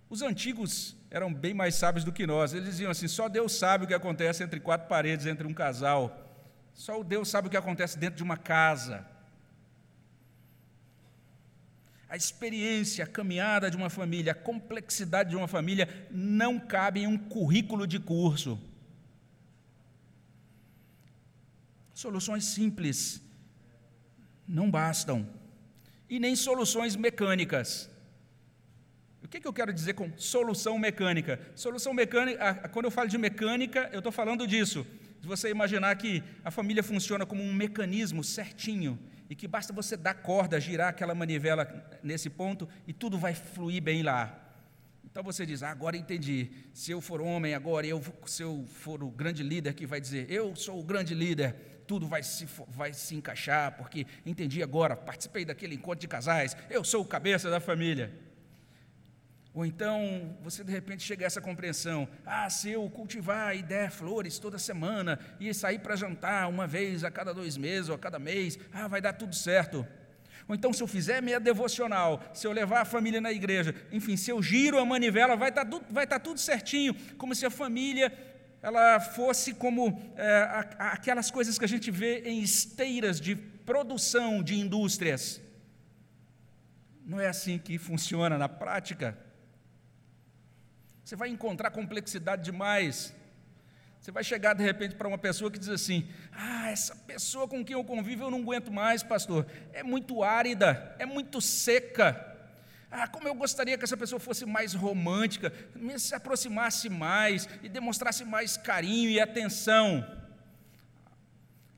Os 0.09 0.21
antigos 0.21 0.95
eram 1.09 1.33
bem 1.33 1.53
mais 1.53 1.75
sábios 1.75 2.03
do 2.03 2.11
que 2.11 2.25
nós. 2.25 2.53
Eles 2.53 2.65
diziam 2.65 2.91
assim: 2.91 3.07
só 3.07 3.27
Deus 3.27 3.53
sabe 3.53 3.85
o 3.85 3.87
que 3.87 3.93
acontece 3.93 4.43
entre 4.43 4.59
quatro 4.59 4.87
paredes, 4.87 5.25
entre 5.25 5.45
um 5.45 5.53
casal. 5.53 6.25
Só 6.73 7.03
Deus 7.03 7.27
sabe 7.27 7.47
o 7.47 7.51
que 7.51 7.57
acontece 7.57 7.97
dentro 7.97 8.17
de 8.17 8.23
uma 8.23 8.37
casa. 8.37 9.05
A 12.09 12.15
experiência, 12.15 13.03
a 13.03 13.07
caminhada 13.07 13.69
de 13.69 13.75
uma 13.75 13.89
família, 13.89 14.31
a 14.31 14.35
complexidade 14.35 15.31
de 15.31 15.35
uma 15.35 15.47
família 15.47 16.07
não 16.09 16.57
cabe 16.57 17.01
em 17.01 17.07
um 17.07 17.17
currículo 17.17 17.85
de 17.85 17.99
curso. 17.99 18.57
Soluções 21.93 22.45
simples 22.45 23.21
não 24.47 24.71
bastam, 24.71 25.27
e 26.09 26.19
nem 26.19 26.35
soluções 26.35 26.95
mecânicas. 26.95 27.89
O 29.27 29.29
que, 29.29 29.41
que 29.41 29.47
eu 29.47 29.51
quero 29.51 29.73
dizer 29.73 29.93
com 29.93 30.09
solução 30.15 30.79
mecânica? 30.79 31.37
Solução 31.53 31.93
mecânica, 31.93 32.69
quando 32.71 32.85
eu 32.85 32.91
falo 32.91 33.09
de 33.09 33.17
mecânica, 33.17 33.89
eu 33.91 33.97
estou 33.97 34.11
falando 34.11 34.47
disso. 34.47 34.87
De 35.19 35.27
você 35.27 35.49
imaginar 35.49 35.93
que 35.97 36.23
a 36.45 36.49
família 36.49 36.81
funciona 36.81 37.25
como 37.25 37.43
um 37.43 37.53
mecanismo 37.53 38.23
certinho 38.23 38.97
e 39.29 39.35
que 39.35 39.45
basta 39.45 39.73
você 39.73 39.97
dar 39.97 40.13
corda, 40.13 40.61
girar 40.61 40.87
aquela 40.87 41.13
manivela 41.13 41.67
nesse 42.01 42.29
ponto 42.29 42.69
e 42.87 42.93
tudo 42.93 43.17
vai 43.17 43.35
fluir 43.35 43.83
bem 43.83 44.01
lá. 44.01 44.33
Então 45.03 45.21
você 45.21 45.45
diz, 45.45 45.61
ah, 45.61 45.71
agora 45.71 45.97
entendi. 45.97 46.49
Se 46.73 46.91
eu 46.91 47.01
for 47.01 47.19
homem 47.19 47.53
agora, 47.53 47.85
eu, 47.85 48.01
se 48.25 48.41
eu 48.41 48.65
for 48.65 49.03
o 49.03 49.11
grande 49.11 49.43
líder 49.43 49.73
que 49.73 49.85
vai 49.85 49.99
dizer, 49.99 50.31
eu 50.31 50.55
sou 50.55 50.79
o 50.79 50.83
grande 50.83 51.13
líder, 51.13 51.53
tudo 51.85 52.07
vai 52.07 52.23
se, 52.23 52.47
vai 52.69 52.93
se 52.93 53.13
encaixar, 53.13 53.75
porque 53.75 54.07
entendi 54.25 54.63
agora, 54.63 54.95
participei 54.95 55.43
daquele 55.43 55.75
encontro 55.75 55.99
de 55.99 56.07
casais, 56.07 56.55
eu 56.69 56.81
sou 56.81 57.01
o 57.01 57.05
cabeça 57.05 57.49
da 57.49 57.59
família. 57.59 58.25
Ou 59.57 59.65
então 59.65 60.37
você 60.43 60.63
de 60.63 60.71
repente 60.71 61.01
chega 61.01 61.25
a 61.25 61.27
essa 61.27 61.41
compreensão: 61.41 62.07
ah, 62.23 62.47
se 62.47 62.69
eu 62.69 62.87
cultivar 62.91 63.57
e 63.57 63.63
der 63.63 63.89
flores 63.89 64.37
toda 64.37 64.59
semana 64.59 65.19
e 65.39 65.51
sair 65.51 65.79
para 65.79 65.95
jantar 65.95 66.47
uma 66.47 66.67
vez 66.67 67.03
a 67.03 67.09
cada 67.09 67.33
dois 67.33 67.57
meses 67.57 67.89
ou 67.89 67.95
a 67.95 67.97
cada 67.97 68.19
mês, 68.19 68.59
ah, 68.71 68.87
vai 68.87 69.01
dar 69.01 69.13
tudo 69.13 69.33
certo. 69.33 69.83
Ou 70.47 70.53
então, 70.53 70.71
se 70.71 70.83
eu 70.83 70.85
fizer 70.85 71.23
minha 71.23 71.39
devocional, 71.39 72.23
se 72.35 72.45
eu 72.45 72.51
levar 72.51 72.81
a 72.81 72.85
família 72.85 73.19
na 73.19 73.31
igreja, 73.31 73.73
enfim, 73.91 74.15
se 74.15 74.29
eu 74.29 74.43
giro 74.43 74.77
a 74.77 74.85
manivela, 74.85 75.35
vai 75.35 75.49
estar 75.49 75.65
tá 75.65 75.71
tudo, 75.71 75.85
vai 75.89 76.03
estar 76.03 76.19
tá 76.19 76.23
tudo 76.23 76.39
certinho, 76.39 76.93
como 77.17 77.33
se 77.33 77.43
a 77.43 77.49
família 77.49 78.13
ela 78.61 78.99
fosse 78.99 79.55
como 79.55 79.99
é, 80.15 80.67
aquelas 80.77 81.31
coisas 81.31 81.57
que 81.57 81.65
a 81.65 81.67
gente 81.67 81.89
vê 81.89 82.21
em 82.29 82.43
esteiras 82.43 83.19
de 83.19 83.35
produção 83.35 84.43
de 84.43 84.53
indústrias. 84.53 85.41
Não 87.03 87.19
é 87.19 87.27
assim 87.27 87.57
que 87.57 87.79
funciona 87.79 88.37
na 88.37 88.47
prática. 88.47 89.25
Você 91.07 91.15
vai 91.15 91.29
encontrar 91.29 91.71
complexidade 91.71 92.43
demais. 92.43 93.15
Você 93.97 94.11
vai 94.11 94.25
chegar 94.25 94.53
de 94.53 94.61
repente 94.61 94.93
para 94.93 95.07
uma 95.07 95.17
pessoa 95.17 95.49
que 95.49 95.57
diz 95.57 95.69
assim: 95.69 96.05
Ah, 96.33 96.69
essa 96.69 96.93
pessoa 96.93 97.47
com 97.47 97.63
quem 97.63 97.75
eu 97.75 97.83
convivo 97.85 98.25
eu 98.25 98.29
não 98.29 98.41
aguento 98.41 98.73
mais, 98.73 99.03
pastor. 99.03 99.47
É 99.71 99.83
muito 99.83 100.21
árida, 100.21 100.93
é 100.99 101.05
muito 101.05 101.39
seca. 101.39 102.35
Ah, 102.91 103.07
como 103.07 103.25
eu 103.25 103.33
gostaria 103.33 103.77
que 103.77 103.85
essa 103.85 103.95
pessoa 103.95 104.19
fosse 104.19 104.45
mais 104.45 104.73
romântica, 104.73 105.53
se 105.97 106.13
aproximasse 106.13 106.89
mais 106.89 107.47
e 107.63 107.69
demonstrasse 107.69 108.25
mais 108.25 108.57
carinho 108.57 109.09
e 109.09 109.17
atenção. 109.17 110.05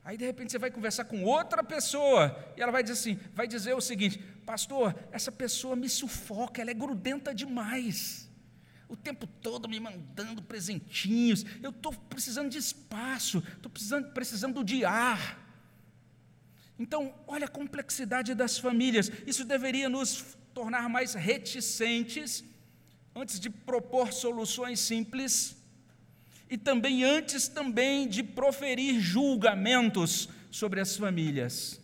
Aí 0.04 0.16
de 0.16 0.24
repente 0.24 0.50
você 0.50 0.58
vai 0.58 0.72
conversar 0.72 1.04
com 1.04 1.22
outra 1.22 1.62
pessoa 1.62 2.36
e 2.56 2.60
ela 2.60 2.72
vai 2.72 2.82
dizer 2.82 2.94
assim, 2.94 3.16
vai 3.32 3.46
dizer 3.46 3.74
o 3.74 3.80
seguinte: 3.80 4.18
"Pastor, 4.44 4.92
essa 5.12 5.30
pessoa 5.30 5.76
me 5.76 5.88
sufoca, 5.88 6.60
ela 6.60 6.72
é 6.72 6.74
grudenta 6.74 7.32
demais. 7.32 8.28
O 8.90 8.96
tempo 8.96 9.26
todo 9.26 9.68
me 9.68 9.78
mandando 9.78 10.42
presentinhos. 10.42 11.46
Eu 11.62 11.70
estou 11.70 11.92
precisando 11.92 12.50
de 12.50 12.58
espaço, 12.58 13.38
estou 13.54 13.70
precisando, 13.70 14.12
precisando 14.12 14.64
de 14.64 14.84
ar. 14.84 15.38
Então, 16.78 17.14
olha 17.26 17.44
a 17.44 17.48
complexidade 17.48 18.34
das 18.34 18.58
famílias. 18.58 19.10
Isso 19.26 19.44
deveria 19.44 19.88
nos 19.88 20.36
tornar 20.52 20.88
mais 20.88 21.14
reticentes 21.14 22.44
antes 23.14 23.38
de 23.38 23.48
propor 23.48 24.12
soluções 24.12 24.80
simples 24.80 25.56
e 26.48 26.58
também 26.58 27.04
antes 27.04 27.46
também 27.46 28.08
de 28.08 28.22
proferir 28.22 29.00
julgamentos 29.00 30.28
sobre 30.50 30.80
as 30.80 30.96
famílias. 30.96 31.79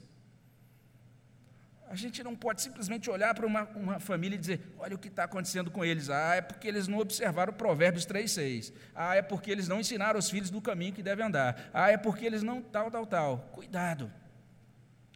A 1.89 1.95
gente 1.95 2.23
não 2.23 2.35
pode 2.35 2.61
simplesmente 2.63 3.09
olhar 3.09 3.33
para 3.35 3.47
uma, 3.47 3.63
uma 3.75 4.01
família 4.01 4.35
e 4.35 4.39
dizer: 4.39 4.61
olha 4.79 4.97
o 4.97 4.99
que 4.99 5.09
está 5.09 5.25
acontecendo 5.25 5.71
com 5.71 5.85
eles. 5.85 6.11
Ah, 6.11 6.35
é 6.35 6.41
porque 6.41 6.67
eles 6.67 6.89
não 6.89 6.99
observaram 6.99 7.53
Provérbios 7.53 8.05
3,6. 8.05 8.73
Ah, 8.95 9.15
é 9.15 9.23
porque 9.23 9.51
eles 9.51 9.69
não 9.69 9.81
ensinaram 9.81 10.19
os 10.19 10.29
filhos 10.29 10.51
do 10.51 10.61
caminho 10.61 10.93
que 10.93 11.03
devem 11.03 11.25
andar. 11.25 11.71
Ah, 11.73 11.91
é 11.91 11.97
porque 11.97 12.27
eles 12.27 12.43
não. 12.43 12.61
tal, 12.61 12.91
tal, 12.91 13.07
tal. 13.07 13.39
Cuidado. 13.53 14.13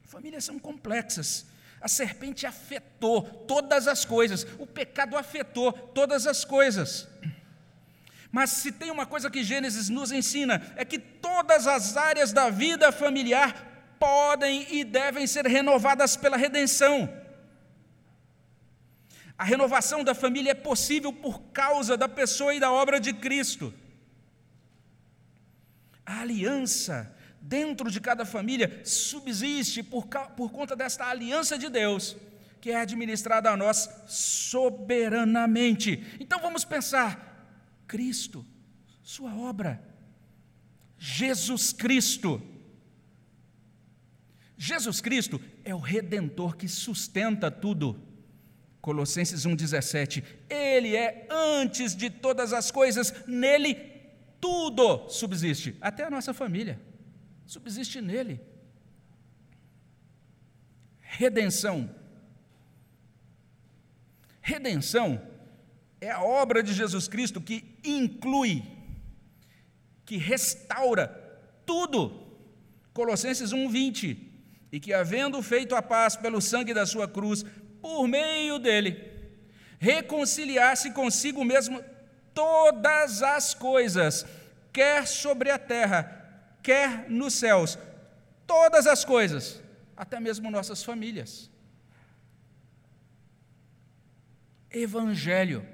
Famílias 0.05 0.45
são 0.45 0.59
complexas. 0.59 1.47
A 1.81 1.89
serpente 1.89 2.47
afetou 2.47 3.23
todas 3.23 3.89
as 3.89 4.05
coisas. 4.05 4.47
O 4.59 4.67
pecado 4.67 5.17
afetou 5.17 5.73
todas 5.73 6.27
as 6.27 6.45
coisas. 6.45 7.09
Mas 8.31 8.51
se 8.51 8.71
tem 8.71 8.91
uma 8.91 9.07
coisa 9.07 9.31
que 9.31 9.43
Gênesis 9.43 9.89
nos 9.89 10.13
ensina, 10.13 10.63
é 10.77 10.85
que 10.85 10.99
todas 10.99 11.67
as 11.67 11.97
áreas 11.97 12.33
da 12.33 12.49
vida 12.49 12.93
familiar 12.93 13.70
podem 14.01 14.67
e 14.75 14.83
devem 14.83 15.27
ser 15.27 15.47
renovadas 15.47 16.17
pela 16.17 16.39
redenção. 16.39 17.09
A 19.37 19.45
renovação 19.45 20.03
da 20.03 20.15
família 20.15 20.53
é 20.53 20.55
possível 20.55 21.13
por 21.13 21.41
causa 21.53 21.97
da 21.97 22.09
pessoa 22.09 22.55
e 22.55 22.61
da 22.61 22.73
obra 22.73 22.99
de 22.99 23.13
Cristo. 23.13 23.73
A 26.05 26.21
aliança 26.21 27.15
dentro 27.41 27.91
de 27.91 28.01
cada 28.01 28.25
família 28.25 28.81
subsiste 28.85 29.83
por, 29.83 30.07
por 30.37 30.51
conta 30.51 30.75
desta 30.75 31.07
aliança 31.07 31.59
de 31.59 31.69
Deus, 31.69 32.17
que 32.61 32.71
é 32.71 32.77
administrada 32.77 33.51
a 33.51 33.57
nós 33.57 33.89
soberanamente. 34.07 36.17
Então 36.19 36.41
vamos 36.41 36.65
pensar 36.65 37.47
Cristo, 37.87 38.47
Sua 39.03 39.35
obra. 39.35 39.83
Jesus 40.99 41.73
Cristo. 41.73 42.50
Jesus 44.63 45.01
Cristo 45.01 45.41
é 45.65 45.75
o 45.75 45.79
redentor 45.79 46.55
que 46.55 46.69
sustenta 46.69 47.51
tudo. 47.51 47.99
Colossenses 48.83 49.47
1,17. 49.47 50.23
Ele 50.51 50.95
é 50.95 51.27
antes 51.31 51.97
de 51.97 52.11
todas 52.11 52.53
as 52.53 52.71
coisas, 52.71 53.27
nele 53.27 53.75
tudo 54.39 55.09
subsiste, 55.09 55.75
até 55.81 56.05
a 56.05 56.11
nossa 56.11 56.35
família, 56.35 56.79
subsiste 57.47 58.03
nele. 58.03 58.39
Redenção. 61.01 61.89
Redenção 64.43 65.27
é 66.03 66.11
a 66.11 66.23
obra 66.23 66.63
de 66.63 66.75
Jesus 66.75 67.09
Cristo 67.09 67.41
que 67.41 67.79
inclui, 67.83 68.63
que 70.05 70.19
restaura 70.19 71.09
tudo. 71.65 72.29
Colossenses 72.93 73.55
1:20, 73.55 74.29
e 74.73 74.79
que 74.79 74.93
havendo 74.93 75.43
feito 75.43 75.75
a 75.75 75.83
paz 75.83 76.17
pelo 76.17 76.41
sangue 76.41 76.75
da 76.75 76.87
sua 76.87 77.09
cruz, 77.09 77.45
por 77.81 78.07
meio 78.07 78.59
dele, 78.59 79.11
reconciliasse 79.79 80.93
consigo 80.93 81.45
mesmo 81.45 81.83
todas 82.35 83.23
as 83.23 83.55
coisas, 83.55 84.27
quer 84.73 85.07
sobre 85.07 85.51
a 85.51 85.59
terra, 85.59 86.55
quer 86.63 87.11
nos 87.11 87.35
céus, 87.35 87.79
todas 88.47 88.87
as 88.87 89.05
coisas, 89.05 89.63
até 89.97 90.21
mesmo 90.21 90.51
nossas 90.51 90.83
famílias. 90.83 91.51
Evangelho 94.71 95.67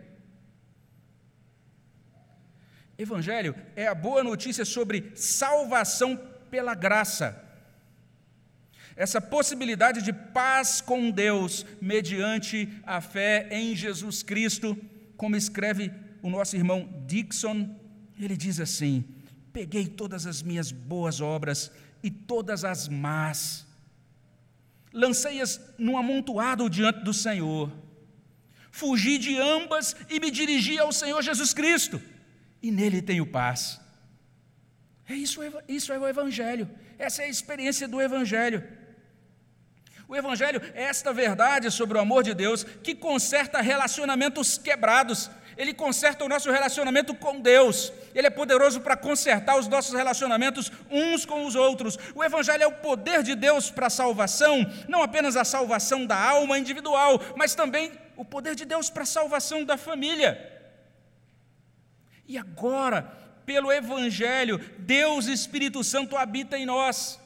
Evangelho 2.98 3.54
é 3.74 3.86
a 3.86 3.94
boa 3.94 4.24
notícia 4.24 4.64
sobre 4.64 5.12
salvação 5.14 6.16
pela 6.50 6.74
graça. 6.74 7.44
Essa 8.96 9.20
possibilidade 9.20 10.00
de 10.00 10.10
paz 10.12 10.80
com 10.80 11.10
Deus 11.10 11.66
mediante 11.82 12.68
a 12.82 12.98
fé 13.02 13.46
em 13.50 13.76
Jesus 13.76 14.22
Cristo, 14.22 14.76
como 15.18 15.36
escreve 15.36 15.92
o 16.22 16.30
nosso 16.30 16.56
irmão 16.56 16.88
Dixon, 17.06 17.78
ele 18.18 18.36
diz 18.36 18.58
assim: 18.58 19.04
Peguei 19.52 19.86
todas 19.86 20.26
as 20.26 20.42
minhas 20.42 20.72
boas 20.72 21.20
obras 21.20 21.70
e 22.02 22.10
todas 22.10 22.64
as 22.64 22.88
más, 22.88 23.66
lancei-as 24.92 25.60
num 25.76 25.98
amontoado 25.98 26.70
diante 26.70 27.04
do 27.04 27.12
Senhor, 27.12 27.70
fugi 28.70 29.18
de 29.18 29.36
ambas 29.38 29.94
e 30.08 30.18
me 30.18 30.30
dirigi 30.30 30.78
ao 30.78 30.90
Senhor 30.90 31.20
Jesus 31.22 31.52
Cristo 31.52 32.00
e 32.62 32.70
nele 32.70 33.02
tenho 33.02 33.26
paz. 33.26 33.78
É 35.06 35.14
isso, 35.14 35.40
isso 35.68 35.92
é 35.92 35.98
o 35.98 36.08
Evangelho, 36.08 36.68
essa 36.98 37.22
é 37.22 37.26
a 37.26 37.28
experiência 37.28 37.86
do 37.86 38.00
Evangelho. 38.00 38.85
O 40.08 40.14
Evangelho 40.14 40.62
é 40.74 40.84
esta 40.84 41.12
verdade 41.12 41.70
sobre 41.70 41.98
o 41.98 42.00
amor 42.00 42.22
de 42.22 42.32
Deus 42.32 42.62
que 42.62 42.94
conserta 42.94 43.60
relacionamentos 43.60 44.56
quebrados, 44.56 45.28
ele 45.56 45.74
conserta 45.74 46.24
o 46.24 46.28
nosso 46.28 46.50
relacionamento 46.50 47.14
com 47.14 47.40
Deus, 47.40 47.92
ele 48.14 48.26
é 48.26 48.30
poderoso 48.30 48.80
para 48.80 48.96
consertar 48.96 49.58
os 49.58 49.66
nossos 49.66 49.94
relacionamentos 49.94 50.70
uns 50.90 51.24
com 51.24 51.44
os 51.44 51.56
outros. 51.56 51.98
O 52.14 52.22
Evangelho 52.22 52.62
é 52.62 52.66
o 52.66 52.72
poder 52.72 53.22
de 53.22 53.34
Deus 53.34 53.68
para 53.70 53.88
a 53.88 53.90
salvação, 53.90 54.64
não 54.86 55.02
apenas 55.02 55.34
a 55.34 55.44
salvação 55.44 56.06
da 56.06 56.16
alma 56.16 56.56
individual, 56.56 57.20
mas 57.34 57.54
também 57.54 57.90
o 58.16 58.24
poder 58.24 58.54
de 58.54 58.64
Deus 58.64 58.88
para 58.88 59.02
a 59.02 59.06
salvação 59.06 59.64
da 59.64 59.76
família. 59.76 60.52
E 62.28 62.38
agora, 62.38 63.02
pelo 63.44 63.72
Evangelho, 63.72 64.58
Deus 64.78 65.26
Espírito 65.26 65.82
Santo 65.82 66.16
habita 66.16 66.56
em 66.56 66.66
nós. 66.66 67.18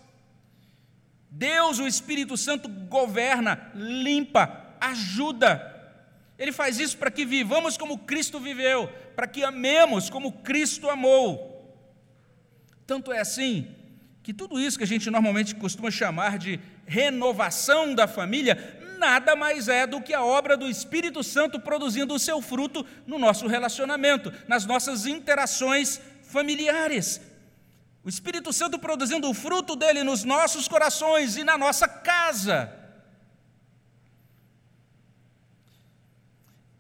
Deus, 1.31 1.79
o 1.79 1.87
Espírito 1.87 2.37
Santo, 2.37 2.69
governa, 2.69 3.71
limpa, 3.75 4.75
ajuda. 4.81 5.67
Ele 6.39 6.53
faz 6.53 6.81
isso 6.81 6.97
para 6.97 7.11
que 7.11 7.25
vivamos 7.25 7.77
como 7.77 7.99
Cristo 7.99 8.41
viveu, 8.41 8.89
para 9.15 9.27
que 9.27 9.45
amemos 9.45 10.11
como 10.11 10.33
Cristo 10.33 10.89
amou. 10.89 11.49
Tanto 12.87 13.13
é 13.13 13.21
assim 13.21 13.69
que 14.23 14.35
tudo 14.35 14.59
isso 14.59 14.77
que 14.77 14.85
a 14.85 14.87
gente 14.87 15.11
normalmente 15.11 15.55
costuma 15.55 15.91
chamar 15.91 16.39
de 16.39 16.59
renovação 16.87 17.95
da 17.95 18.09
família 18.09 18.81
nada 19.01 19.35
mais 19.35 19.67
é 19.67 19.87
do 19.87 20.01
que 20.01 20.13
a 20.13 20.23
obra 20.23 20.57
do 20.57 20.69
Espírito 20.69 21.25
Santo 21.25 21.59
produzindo 21.59 22.15
o 22.15 22.19
seu 22.19 22.43
fruto 22.43 22.85
no 23.07 23.19
nosso 23.19 23.47
relacionamento, 23.47 24.31
nas 24.47 24.67
nossas 24.67 25.07
interações 25.07 26.01
familiares. 26.23 27.21
O 28.03 28.09
Espírito 28.09 28.53
Santo 28.53 28.79
produzindo 28.79 29.29
o 29.29 29.35
fruto 29.35 29.77
dele 29.77 30.03
nos 30.03 30.25
nossos 30.25 30.67
corações 30.67 31.37
e 31.37 31.45
na 31.45 31.59
nossa 31.59 31.87
casa. 31.87 32.77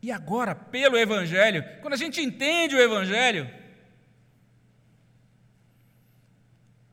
E 0.02 0.10
agora, 0.10 0.54
pelo 0.54 0.96
Evangelho, 0.96 1.62
quando 1.82 1.92
a 1.92 1.96
gente 1.96 2.22
entende 2.22 2.74
o 2.74 2.80
Evangelho, 2.80 3.50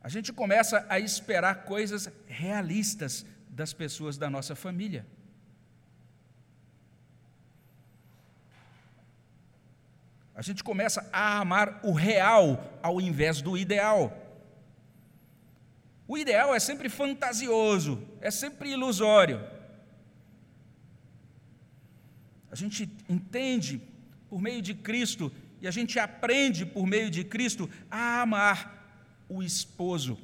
a 0.02 0.10
gente 0.10 0.30
começa 0.30 0.84
a 0.90 0.98
esperar 0.98 1.64
coisas 1.64 2.10
realistas 2.26 3.24
das 3.48 3.72
pessoas 3.72 4.18
da 4.18 4.28
nossa 4.28 4.54
família. 4.54 5.06
A 10.38 10.42
gente 10.42 10.62
começa 10.62 11.04
a 11.12 11.40
amar 11.40 11.80
o 11.82 11.90
real 11.90 12.78
ao 12.80 13.00
invés 13.00 13.42
do 13.42 13.58
ideal. 13.58 14.16
O 16.06 16.16
ideal 16.16 16.54
é 16.54 16.60
sempre 16.60 16.88
fantasioso, 16.88 18.06
é 18.20 18.30
sempre 18.30 18.70
ilusório. 18.70 19.44
A 22.52 22.54
gente 22.54 22.88
entende 23.08 23.82
por 24.30 24.40
meio 24.40 24.62
de 24.62 24.74
Cristo 24.74 25.32
e 25.60 25.66
a 25.66 25.72
gente 25.72 25.98
aprende 25.98 26.64
por 26.64 26.86
meio 26.86 27.10
de 27.10 27.24
Cristo 27.24 27.68
a 27.90 28.22
amar 28.22 29.26
o 29.28 29.42
esposo, 29.42 30.16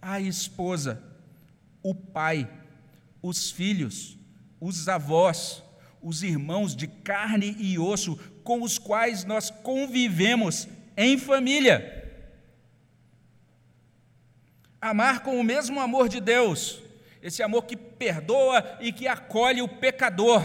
a 0.00 0.18
esposa, 0.18 1.04
o 1.82 1.94
pai, 1.94 2.50
os 3.20 3.50
filhos, 3.50 4.16
os 4.58 4.88
avós, 4.88 5.62
os 6.00 6.22
irmãos 6.22 6.74
de 6.74 6.86
carne 6.86 7.54
e 7.60 7.78
osso 7.78 8.18
com 8.42 8.62
os 8.62 8.78
quais 8.78 9.24
nós 9.24 9.50
convivemos 9.50 10.68
em 10.96 11.18
família. 11.18 12.00
Amar 14.80 15.22
com 15.22 15.38
o 15.38 15.44
mesmo 15.44 15.80
amor 15.80 16.08
de 16.08 16.20
Deus, 16.20 16.82
esse 17.22 17.42
amor 17.42 17.64
que 17.64 17.76
perdoa 17.76 18.78
e 18.80 18.92
que 18.92 19.06
acolhe 19.06 19.62
o 19.62 19.68
pecador. 19.68 20.42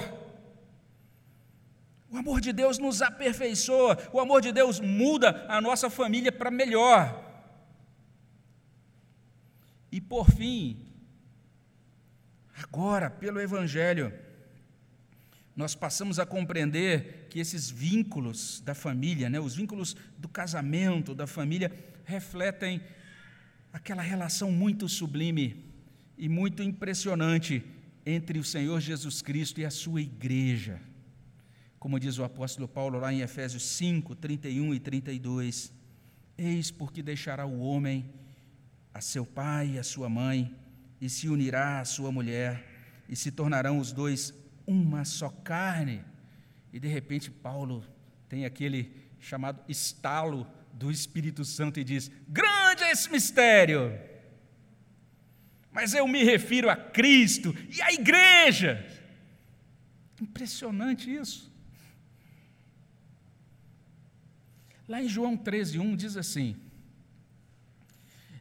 O 2.10 2.18
amor 2.18 2.40
de 2.40 2.54
Deus 2.54 2.78
nos 2.78 3.02
aperfeiçoa, 3.02 3.98
o 4.14 4.20
amor 4.20 4.42
de 4.42 4.52
Deus 4.52 4.80
muda 4.80 5.46
a 5.50 5.60
nossa 5.60 5.90
família 5.90 6.32
para 6.32 6.52
melhor. 6.52 7.24
E 9.92 10.00
por 10.00 10.30
fim, 10.30 10.86
agora, 12.64 13.10
pelo 13.10 13.42
Evangelho, 13.42 14.14
nós 15.58 15.74
passamos 15.74 16.20
a 16.20 16.26
compreender 16.26 17.26
que 17.32 17.40
esses 17.40 17.68
vínculos 17.68 18.62
da 18.64 18.76
família, 18.76 19.28
né, 19.28 19.40
os 19.40 19.56
vínculos 19.56 19.96
do 20.16 20.30
casamento, 20.30 21.16
da 21.16 21.26
família, 21.26 21.72
refletem 22.06 22.80
aquela 23.74 24.04
relação 24.04 24.52
muito 24.52 24.88
sublime 24.88 25.66
e 26.16 26.30
muito 26.30 26.62
impressionante 26.62 27.66
entre 28.06 28.38
o 28.38 28.44
Senhor 28.44 28.80
Jesus 28.80 29.24
Cristo 29.24 29.60
e 29.60 29.66
a 29.66 29.72
sua 29.72 30.00
igreja. 30.00 30.80
Como 31.80 32.00
diz 32.00 32.20
o 32.20 32.24
apóstolo 32.24 32.68
Paulo 32.68 33.00
lá 33.00 33.12
em 33.12 33.22
Efésios 33.22 33.64
5, 33.64 34.16
31 34.16 34.76
e 34.76 34.80
32: 34.80 35.74
Eis 36.38 36.70
porque 36.70 37.02
deixará 37.02 37.48
o 37.48 37.60
homem 37.62 38.06
a 38.94 39.02
seu 39.02 39.26
pai 39.26 39.72
e 39.72 39.80
a 39.80 39.84
sua 39.84 40.08
mãe, 40.08 40.56
e 41.02 41.10
se 41.10 41.28
unirá 41.28 41.80
à 41.80 41.86
sua 41.86 42.12
mulher, 42.12 42.64
e 43.10 43.16
se 43.16 43.32
tornarão 43.32 43.80
os 43.80 43.92
dois 43.92 44.34
uma 44.68 45.06
só 45.06 45.30
carne. 45.30 46.04
E 46.72 46.80
de 46.80 46.88
repente 46.88 47.32
Paulo 47.32 47.84
tem 48.30 48.46
aquele 48.46 48.92
chamado 49.20 49.64
estalo 49.68 50.46
do 50.74 50.92
Espírito 50.92 51.44
Santo 51.46 51.80
e 51.80 51.84
diz: 51.84 52.12
Grande 52.28 52.84
é 52.84 52.92
esse 52.92 53.10
mistério! 53.10 53.98
Mas 55.72 55.94
eu 55.94 56.08
me 56.08 56.24
refiro 56.24 56.70
a 56.70 56.76
Cristo 56.76 57.56
e 57.76 57.82
à 57.82 57.94
igreja. 57.94 58.86
Impressionante 60.22 61.14
isso. 61.14 61.52
Lá 64.88 65.02
em 65.02 65.08
João 65.08 65.38
13, 65.38 65.80
1 65.80 65.96
diz 65.96 66.18
assim: 66.18 66.56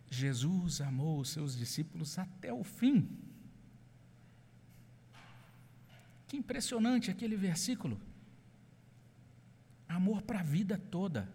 Jesus 0.08 0.80
amou 0.80 1.20
os 1.20 1.30
seus 1.30 1.56
discípulos 1.56 2.18
até 2.18 2.52
o 2.52 2.64
fim. 2.64 3.25
Que 6.26 6.36
impressionante 6.36 7.10
aquele 7.10 7.36
versículo. 7.36 8.00
Amor 9.88 10.22
para 10.22 10.40
a 10.40 10.42
vida 10.42 10.78
toda. 10.90 11.28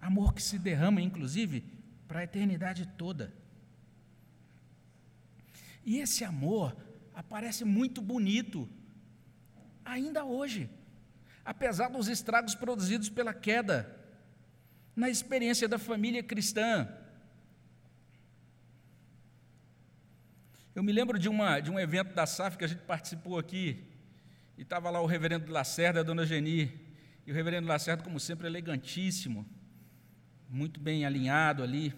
Amor 0.00 0.34
que 0.34 0.42
se 0.42 0.58
derrama, 0.58 1.00
inclusive, 1.00 1.64
para 2.08 2.20
a 2.20 2.24
eternidade 2.24 2.86
toda. 2.96 3.32
E 5.84 5.98
esse 5.98 6.24
amor 6.24 6.76
aparece 7.14 7.64
muito 7.64 8.00
bonito, 8.00 8.68
ainda 9.84 10.24
hoje, 10.24 10.68
apesar 11.44 11.88
dos 11.88 12.08
estragos 12.08 12.54
produzidos 12.54 13.08
pela 13.08 13.32
queda 13.32 13.96
na 14.96 15.08
experiência 15.08 15.68
da 15.68 15.78
família 15.78 16.22
cristã. 16.22 16.88
Eu 20.74 20.82
me 20.82 20.92
lembro 20.92 21.18
de, 21.18 21.28
uma, 21.28 21.60
de 21.60 21.70
um 21.70 21.78
evento 21.78 22.14
da 22.14 22.26
SAF 22.26 22.56
que 22.56 22.64
a 22.64 22.68
gente 22.68 22.82
participou 22.82 23.38
aqui, 23.38 23.84
e 24.56 24.62
estava 24.62 24.90
lá 24.90 25.00
o 25.00 25.06
reverendo 25.06 25.50
Lacerda 25.50 26.00
a 26.00 26.02
dona 26.02 26.24
Geni, 26.24 26.72
e 27.26 27.32
o 27.32 27.34
reverendo 27.34 27.66
Lacerda, 27.66 28.02
como 28.02 28.20
sempre, 28.20 28.46
elegantíssimo, 28.46 29.46
muito 30.48 30.80
bem 30.80 31.04
alinhado 31.04 31.62
ali, 31.62 31.94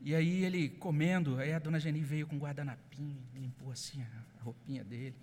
e 0.00 0.14
aí 0.14 0.44
ele 0.44 0.68
comendo, 0.68 1.38
aí 1.38 1.52
a 1.52 1.58
dona 1.58 1.78
Geni 1.78 2.00
veio 2.00 2.26
com 2.26 2.38
guardanapinho, 2.38 3.22
limpou 3.34 3.70
assim 3.70 4.02
a 4.02 4.42
roupinha 4.42 4.82
dele, 4.82 5.14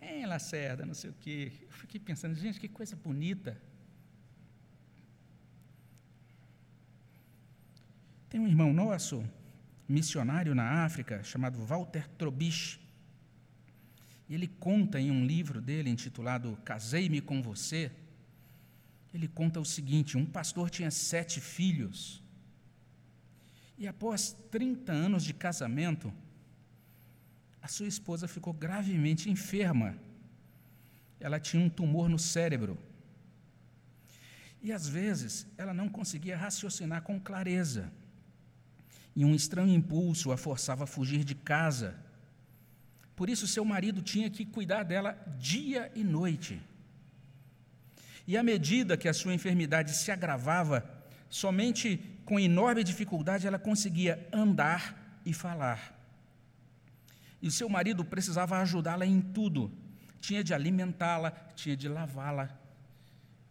Hein, 0.00 0.26
Lacerda, 0.26 0.86
não 0.86 0.94
sei 0.94 1.10
o 1.10 1.14
quê. 1.20 1.52
Eu 1.62 1.70
fiquei 1.70 2.00
pensando, 2.00 2.34
gente, 2.34 2.60
que 2.60 2.68
coisa 2.68 2.96
bonita. 2.96 3.60
Tem 8.28 8.40
um 8.40 8.46
irmão 8.46 8.72
nosso, 8.72 9.24
missionário 9.88 10.54
na 10.54 10.84
África, 10.84 11.22
chamado 11.22 11.58
Walter 11.64 12.06
Trobich. 12.10 12.78
E 14.28 14.34
ele 14.34 14.46
conta 14.46 15.00
em 15.00 15.10
um 15.10 15.24
livro 15.24 15.60
dele 15.60 15.88
intitulado 15.88 16.58
Casei-me 16.64 17.20
com 17.20 17.40
Você. 17.40 17.90
Ele 19.14 19.26
conta 19.26 19.58
o 19.58 19.64
seguinte: 19.64 20.18
um 20.18 20.26
pastor 20.26 20.68
tinha 20.68 20.90
sete 20.90 21.40
filhos. 21.40 22.22
E 23.78 23.86
após 23.86 24.32
30 24.50 24.92
anos 24.92 25.24
de 25.24 25.32
casamento, 25.32 26.12
a 27.62 27.68
sua 27.68 27.86
esposa 27.86 28.28
ficou 28.28 28.52
gravemente 28.52 29.30
enferma. 29.30 29.96
Ela 31.18 31.40
tinha 31.40 31.64
um 31.64 31.70
tumor 31.70 32.08
no 32.08 32.18
cérebro. 32.18 32.76
E 34.60 34.72
às 34.72 34.88
vezes 34.88 35.46
ela 35.56 35.72
não 35.72 35.88
conseguia 35.88 36.36
raciocinar 36.36 37.02
com 37.02 37.18
clareza 37.18 37.90
e 39.18 39.24
um 39.24 39.34
estranho 39.34 39.74
impulso 39.74 40.30
a 40.30 40.36
forçava 40.36 40.84
a 40.84 40.86
fugir 40.86 41.24
de 41.24 41.34
casa. 41.34 41.96
Por 43.16 43.28
isso, 43.28 43.48
seu 43.48 43.64
marido 43.64 44.00
tinha 44.00 44.30
que 44.30 44.44
cuidar 44.46 44.84
dela 44.84 45.18
dia 45.36 45.90
e 45.92 46.04
noite. 46.04 46.62
E 48.28 48.36
à 48.36 48.44
medida 48.44 48.96
que 48.96 49.08
a 49.08 49.12
sua 49.12 49.34
enfermidade 49.34 49.92
se 49.92 50.12
agravava, 50.12 50.88
somente 51.28 52.00
com 52.24 52.38
enorme 52.38 52.84
dificuldade 52.84 53.44
ela 53.44 53.58
conseguia 53.58 54.24
andar 54.32 55.20
e 55.26 55.32
falar. 55.32 55.80
E 57.42 57.50
seu 57.50 57.68
marido 57.68 58.04
precisava 58.04 58.60
ajudá-la 58.60 59.04
em 59.04 59.20
tudo. 59.20 59.72
Tinha 60.20 60.44
de 60.44 60.54
alimentá-la, 60.54 61.32
tinha 61.56 61.76
de 61.76 61.88
lavá-la, 61.88 62.56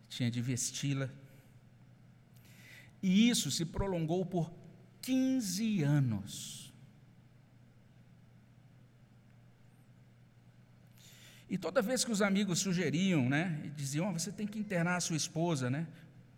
tinha 0.07 0.31
de 0.31 0.41
vesti-la. 0.41 1.09
E 3.03 3.29
isso 3.29 3.51
se 3.51 3.65
prolongou 3.65 4.25
por 4.25 4.49
15 5.07 5.83
anos. 5.83 6.73
E 11.49 11.57
toda 11.57 11.81
vez 11.81 12.03
que 12.03 12.11
os 12.11 12.21
amigos 12.21 12.59
sugeriam, 12.59 13.29
né, 13.29 13.61
e 13.63 13.69
diziam, 13.69 14.09
oh, 14.09 14.11
você 14.11 14.33
tem 14.33 14.45
que 14.45 14.59
internar 14.59 14.97
a 14.97 14.99
sua 14.99 15.15
esposa, 15.15 15.69
né, 15.69 15.87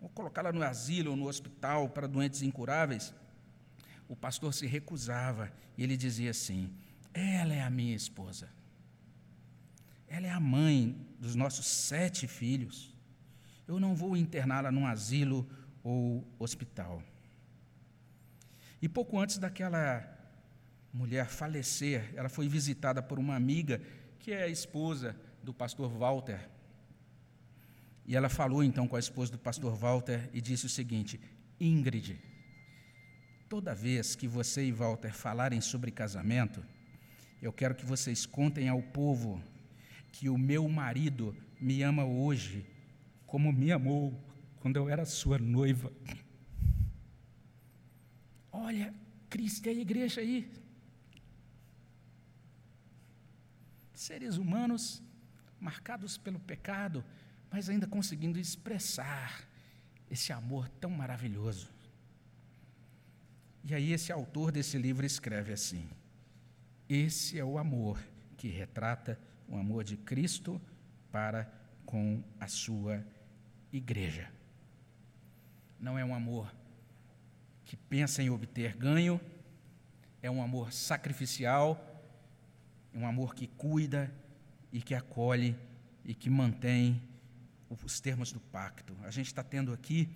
ou 0.00 0.08
colocá-la 0.08 0.52
no 0.52 0.62
asilo 0.62 1.10
ou 1.10 1.16
no 1.16 1.26
hospital 1.26 1.88
para 1.88 2.06
doentes 2.06 2.42
incuráveis, 2.42 3.12
o 4.08 4.14
pastor 4.14 4.54
se 4.54 4.68
recusava 4.68 5.52
e 5.76 5.82
ele 5.82 5.96
dizia 5.96 6.30
assim: 6.30 6.72
ela 7.12 7.52
é 7.52 7.62
a 7.62 7.70
minha 7.70 7.96
esposa, 7.96 8.48
ela 10.06 10.28
é 10.28 10.30
a 10.30 10.38
mãe 10.38 10.96
dos 11.18 11.34
nossos 11.34 11.66
sete 11.66 12.28
filhos. 12.28 12.94
Eu 13.66 13.80
não 13.80 13.96
vou 13.96 14.16
interná-la 14.16 14.70
num 14.70 14.86
asilo 14.86 15.48
ou 15.82 16.24
hospital. 16.38 17.02
E 18.80 18.88
pouco 18.88 19.18
antes 19.18 19.38
daquela 19.38 20.18
mulher 20.92 21.26
falecer, 21.26 22.12
ela 22.14 22.28
foi 22.28 22.48
visitada 22.48 23.02
por 23.02 23.18
uma 23.18 23.36
amiga, 23.36 23.80
que 24.18 24.32
é 24.32 24.44
a 24.44 24.48
esposa 24.48 25.16
do 25.42 25.52
pastor 25.52 25.90
Walter. 25.90 26.48
E 28.06 28.16
ela 28.16 28.28
falou 28.28 28.64
então 28.64 28.88
com 28.88 28.96
a 28.96 28.98
esposa 28.98 29.32
do 29.32 29.38
pastor 29.38 29.74
Walter 29.76 30.28
e 30.32 30.40
disse 30.40 30.66
o 30.66 30.68
seguinte: 30.68 31.20
Ingrid, 31.60 32.18
toda 33.48 33.74
vez 33.74 34.16
que 34.16 34.26
você 34.26 34.64
e 34.64 34.72
Walter 34.72 35.12
falarem 35.12 35.60
sobre 35.60 35.90
casamento, 35.90 36.64
eu 37.40 37.52
quero 37.52 37.74
que 37.74 37.84
vocês 37.84 38.26
contem 38.26 38.68
ao 38.68 38.82
povo 38.82 39.42
que 40.12 40.28
o 40.28 40.36
meu 40.36 40.68
marido 40.68 41.36
me 41.60 41.82
ama 41.82 42.04
hoje 42.04 42.66
como 43.26 43.52
me 43.52 43.70
amou 43.70 44.12
quando 44.58 44.76
eu 44.76 44.88
era 44.88 45.04
sua 45.04 45.38
noiva. 45.38 45.92
Olha, 48.62 48.94
Cristo 49.30 49.66
é 49.68 49.70
a 49.70 49.72
igreja 49.72 50.20
aí. 50.20 50.52
Seres 53.94 54.36
humanos 54.36 55.02
marcados 55.58 56.18
pelo 56.18 56.38
pecado, 56.38 57.02
mas 57.50 57.70
ainda 57.70 57.86
conseguindo 57.86 58.38
expressar 58.38 59.48
esse 60.10 60.30
amor 60.30 60.68
tão 60.68 60.90
maravilhoso. 60.90 61.70
E 63.64 63.74
aí, 63.74 63.92
esse 63.92 64.12
autor 64.12 64.52
desse 64.52 64.76
livro 64.76 65.06
escreve 65.06 65.54
assim: 65.54 65.88
Esse 66.86 67.38
é 67.38 67.44
o 67.44 67.56
amor 67.56 67.98
que 68.36 68.48
retrata 68.48 69.18
o 69.48 69.56
amor 69.56 69.84
de 69.84 69.96
Cristo 69.96 70.60
para 71.10 71.50
com 71.86 72.22
a 72.38 72.46
sua 72.46 73.02
igreja. 73.72 74.30
Não 75.78 75.98
é 75.98 76.04
um 76.04 76.14
amor 76.14 76.59
que 77.70 77.76
pensa 77.76 78.20
em 78.20 78.28
obter 78.28 78.74
ganho, 78.76 79.20
é 80.20 80.28
um 80.28 80.42
amor 80.42 80.72
sacrificial, 80.72 82.02
um 82.92 83.06
amor 83.06 83.32
que 83.32 83.46
cuida 83.46 84.12
e 84.72 84.82
que 84.82 84.92
acolhe 84.92 85.56
e 86.04 86.12
que 86.12 86.28
mantém 86.28 87.00
os 87.68 88.00
termos 88.00 88.32
do 88.32 88.40
pacto. 88.40 88.92
A 89.04 89.10
gente 89.12 89.28
está 89.28 89.44
tendo 89.44 89.72
aqui 89.72 90.08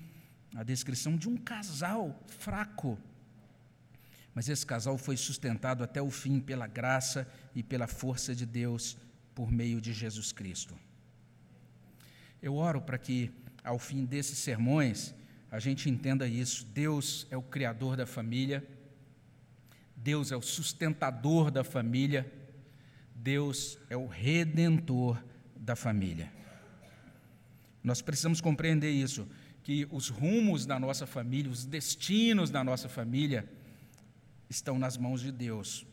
a 0.57 0.64
descrição 0.64 1.16
de 1.16 1.28
um 1.28 1.36
casal 1.36 2.20
fraco. 2.26 2.98
Mas 4.34 4.48
esse 4.48 4.66
casal 4.66 4.98
foi 4.98 5.16
sustentado 5.16 5.84
até 5.84 6.02
o 6.02 6.11
fim 6.11 6.40
pela 6.40 6.66
graça 6.66 7.24
e 7.55 7.62
pela 7.62 7.86
força 7.86 8.34
de 8.34 8.44
Deus 8.44 8.98
por 9.32 9.52
meio 9.52 9.80
de 9.80 9.92
Jesus 9.92 10.32
Cristo. 10.32 10.76
Eu 12.42 12.57
oro 12.57 12.80
para 12.80 12.98
que, 12.98 13.30
ao 13.62 13.78
fim 13.78 14.05
desses 14.05 14.38
sermões, 14.38 15.14
a 15.55 15.61
gente 15.61 15.88
entenda 15.88 16.26
isso. 16.26 16.66
Deus 16.74 17.28
é 17.30 17.36
o 17.36 17.42
criador 17.42 17.96
da 17.96 18.05
família, 18.05 18.66
Deus 19.94 20.32
é 20.32 20.36
o 20.36 20.42
sustentador 20.42 21.48
da 21.48 21.62
família, 21.62 22.26
Deus 23.14 23.78
é 23.88 23.96
o 23.96 24.09
redentor 24.09 25.22
da 25.55 25.76
família. 25.76 26.28
Nós 27.84 28.02
precisamos 28.02 28.40
compreender 28.40 28.90
isso, 28.90 29.28
que 29.62 29.86
os 29.92 30.09
rumos 30.09 30.66
da 30.66 30.76
nossa 30.80 31.07
família, 31.07 31.52
os 31.52 31.64
destinos 31.64 32.50
da 32.50 32.64
nossa 32.64 32.88
família 32.88 33.48
estão 34.50 34.76
nas 34.76 34.96
mãos 34.96 35.20
de 35.20 35.30
Deus. 35.30 35.86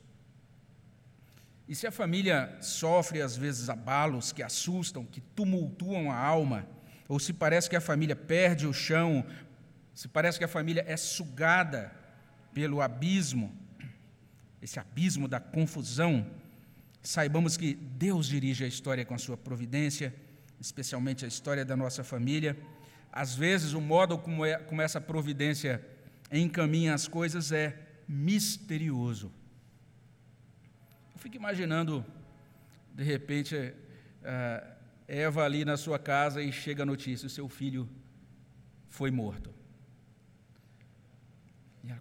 E 1.68 1.76
se 1.76 1.86
a 1.86 1.92
família 1.92 2.58
sofre 2.62 3.22
às 3.22 3.38
vezes 3.38 3.70
abalos 3.70 4.32
que 4.32 4.42
assustam, 4.42 5.06
que 5.06 5.22
tumultuam 5.22 6.12
a 6.12 6.18
alma, 6.18 6.68
ou 7.08 7.20
se 7.20 7.34
parece 7.34 7.70
que 7.70 7.76
a 7.76 7.82
família 7.82 8.16
perde 8.16 8.66
o 8.66 8.74
chão, 8.74 9.26
se 9.94 10.08
parece 10.08 10.38
que 10.38 10.44
a 10.44 10.48
família 10.48 10.84
é 10.88 10.98
sugada 10.98 11.92
pelo 12.54 12.82
abismo, 12.82 13.56
esse 14.62 14.80
abismo 14.80 15.28
da 15.28 15.40
confusão, 15.40 16.26
saibamos 17.02 17.58
que 17.58 17.74
Deus 17.74 18.28
dirige 18.28 18.64
a 18.64 18.68
história 18.68 19.06
com 19.06 19.14
a 19.14 19.18
sua 19.18 19.36
providência, 19.36 20.14
especialmente 20.60 21.26
a 21.26 21.28
história 21.28 21.66
da 21.66 21.76
nossa 21.76 22.04
família. 22.04 22.58
Às 23.12 23.36
vezes, 23.36 23.74
o 23.74 23.82
modo 23.82 24.18
como, 24.18 24.46
é, 24.46 24.58
como 24.58 24.82
essa 24.82 25.02
providência 25.02 25.84
encaminha 26.32 26.94
as 26.94 27.08
coisas 27.08 27.52
é 27.52 27.78
misterioso. 28.08 29.32
Eu 31.14 31.20
fico 31.20 31.36
imaginando, 31.36 32.06
de 32.94 33.04
repente, 33.04 33.56
uh, 33.56 34.72
Eva 35.08 35.44
ali 35.44 35.66
na 35.66 35.76
sua 35.76 36.00
casa 36.00 36.42
e 36.42 36.52
chega 36.52 36.84
a 36.84 36.86
notícia: 36.86 37.28
o 37.28 37.30
seu 37.30 37.50
filho 37.50 37.90
foi 38.88 39.12
morto. 39.12 39.61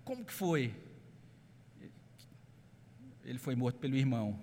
Como 0.04 0.24
que 0.24 0.32
foi? 0.32 0.74
Ele 3.24 3.38
foi 3.38 3.54
morto 3.54 3.78
pelo 3.78 3.96
irmão. 3.96 4.38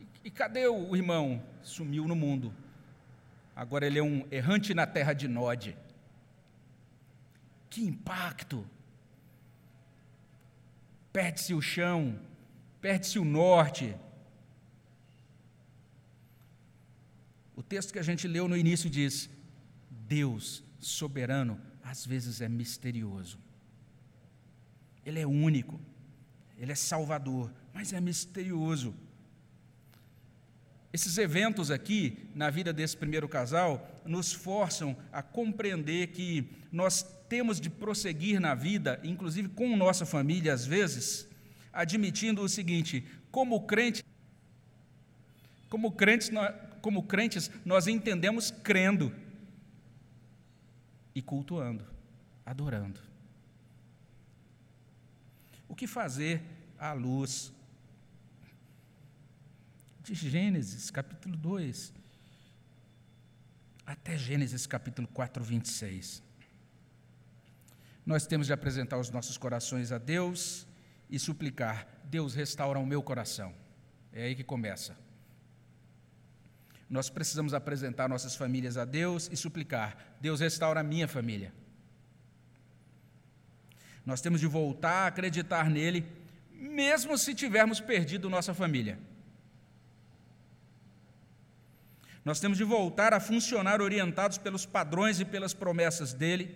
E, 0.00 0.06
e 0.24 0.30
cadê 0.30 0.66
o 0.68 0.94
irmão? 0.94 1.42
Sumiu 1.62 2.06
no 2.06 2.14
mundo. 2.14 2.54
Agora 3.56 3.86
ele 3.86 3.98
é 3.98 4.02
um 4.02 4.26
errante 4.30 4.72
na 4.72 4.86
terra 4.86 5.12
de 5.12 5.26
Nod. 5.26 5.76
Que 7.68 7.82
impacto! 7.82 8.64
Perde-se 11.12 11.54
o 11.54 11.60
chão, 11.60 12.20
perde-se 12.80 13.18
o 13.18 13.24
norte. 13.24 13.96
O 17.56 17.62
texto 17.62 17.92
que 17.92 17.98
a 17.98 18.02
gente 18.02 18.28
leu 18.28 18.46
no 18.46 18.56
início 18.56 18.88
diz: 18.88 19.28
Deus 19.90 20.62
soberano 20.78 21.60
às 21.82 22.06
vezes 22.06 22.40
é 22.40 22.48
misterioso. 22.48 23.38
Ele 25.08 25.20
é 25.20 25.26
único, 25.26 25.80
ele 26.58 26.70
é 26.70 26.74
salvador, 26.74 27.50
mas 27.72 27.94
é 27.94 28.00
misterioso. 28.00 28.94
Esses 30.92 31.16
eventos 31.16 31.70
aqui, 31.70 32.28
na 32.34 32.50
vida 32.50 32.74
desse 32.74 32.94
primeiro 32.94 33.26
casal, 33.26 34.02
nos 34.04 34.34
forçam 34.34 34.94
a 35.10 35.22
compreender 35.22 36.08
que 36.08 36.50
nós 36.70 37.02
temos 37.26 37.58
de 37.58 37.70
prosseguir 37.70 38.38
na 38.38 38.54
vida, 38.54 39.00
inclusive 39.02 39.48
com 39.48 39.74
nossa 39.78 40.04
família, 40.04 40.52
às 40.52 40.66
vezes, 40.66 41.26
admitindo 41.72 42.42
o 42.42 42.48
seguinte: 42.48 43.02
como 43.30 43.62
crente, 43.62 44.04
como 45.70 45.90
crentes, 45.92 46.30
como 46.82 47.02
crentes, 47.04 47.50
nós 47.64 47.86
entendemos 47.86 48.50
crendo 48.50 49.10
e 51.14 51.22
cultuando, 51.22 51.86
adorando. 52.44 53.07
O 55.68 55.74
que 55.74 55.86
fazer 55.86 56.42
à 56.78 56.92
luz 56.92 57.52
de 60.02 60.14
Gênesis, 60.14 60.90
capítulo 60.90 61.36
2, 61.36 61.92
até 63.84 64.16
Gênesis, 64.16 64.66
capítulo 64.66 65.06
4, 65.08 65.44
26? 65.44 66.22
Nós 68.04 68.26
temos 68.26 68.46
de 68.46 68.54
apresentar 68.54 68.98
os 68.98 69.10
nossos 69.10 69.36
corações 69.36 69.92
a 69.92 69.98
Deus 69.98 70.66
e 71.10 71.18
suplicar: 71.18 71.86
Deus 72.04 72.34
restaura 72.34 72.78
o 72.78 72.86
meu 72.86 73.02
coração. 73.02 73.54
É 74.10 74.24
aí 74.24 74.34
que 74.34 74.42
começa. 74.42 74.96
Nós 76.88 77.10
precisamos 77.10 77.52
apresentar 77.52 78.08
nossas 78.08 78.34
famílias 78.34 78.78
a 78.78 78.86
Deus 78.86 79.28
e 79.30 79.36
suplicar: 79.36 80.16
Deus 80.20 80.40
restaura 80.40 80.80
a 80.80 80.82
minha 80.82 81.06
família. 81.06 81.52
Nós 84.08 84.20
temos 84.20 84.40
de 84.40 84.46
voltar 84.46 85.04
a 85.04 85.06
acreditar 85.06 85.68
nele, 85.70 86.00
mesmo 86.50 87.16
se 87.16 87.34
tivermos 87.34 87.78
perdido 87.80 88.30
nossa 88.30 88.52
família. 88.54 88.98
Nós 92.24 92.40
temos 92.40 92.58
de 92.58 92.64
voltar 92.64 93.12
a 93.14 93.20
funcionar 93.20 93.80
orientados 93.80 94.38
pelos 94.38 94.64
padrões 94.66 95.20
e 95.20 95.24
pelas 95.24 95.54
promessas 95.54 96.12
dele 96.12 96.46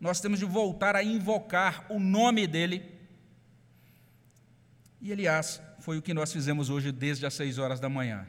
nós 0.00 0.20
temos 0.20 0.38
de 0.38 0.44
voltar 0.44 0.94
a 0.94 1.02
invocar 1.02 1.86
o 1.88 1.98
nome 1.98 2.46
dele. 2.46 2.82
E, 5.00 5.12
aliás, 5.12 5.60
foi 5.80 5.98
o 5.98 6.02
que 6.02 6.14
nós 6.14 6.32
fizemos 6.32 6.70
hoje 6.70 6.92
desde 6.92 7.26
as 7.26 7.34
seis 7.34 7.58
horas 7.58 7.80
da 7.80 7.88
manhã. 7.88 8.26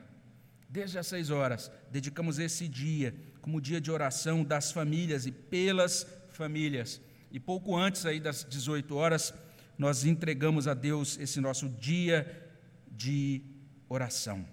Desde 0.67 0.97
as 0.97 1.07
seis 1.07 1.29
horas, 1.29 1.71
dedicamos 1.91 2.37
esse 2.39 2.67
dia 2.67 3.15
como 3.41 3.61
dia 3.61 3.79
de 3.81 3.91
oração 3.91 4.43
das 4.43 4.71
famílias 4.71 5.25
e 5.25 5.31
pelas 5.31 6.05
famílias. 6.29 7.01
E 7.31 7.39
pouco 7.39 7.75
antes 7.75 8.05
aí 8.05 8.19
das 8.19 8.43
18 8.43 8.95
horas, 8.95 9.33
nós 9.77 10.03
entregamos 10.05 10.67
a 10.67 10.73
Deus 10.73 11.17
esse 11.19 11.39
nosso 11.39 11.69
dia 11.69 12.49
de 12.91 13.41
oração. 13.87 14.45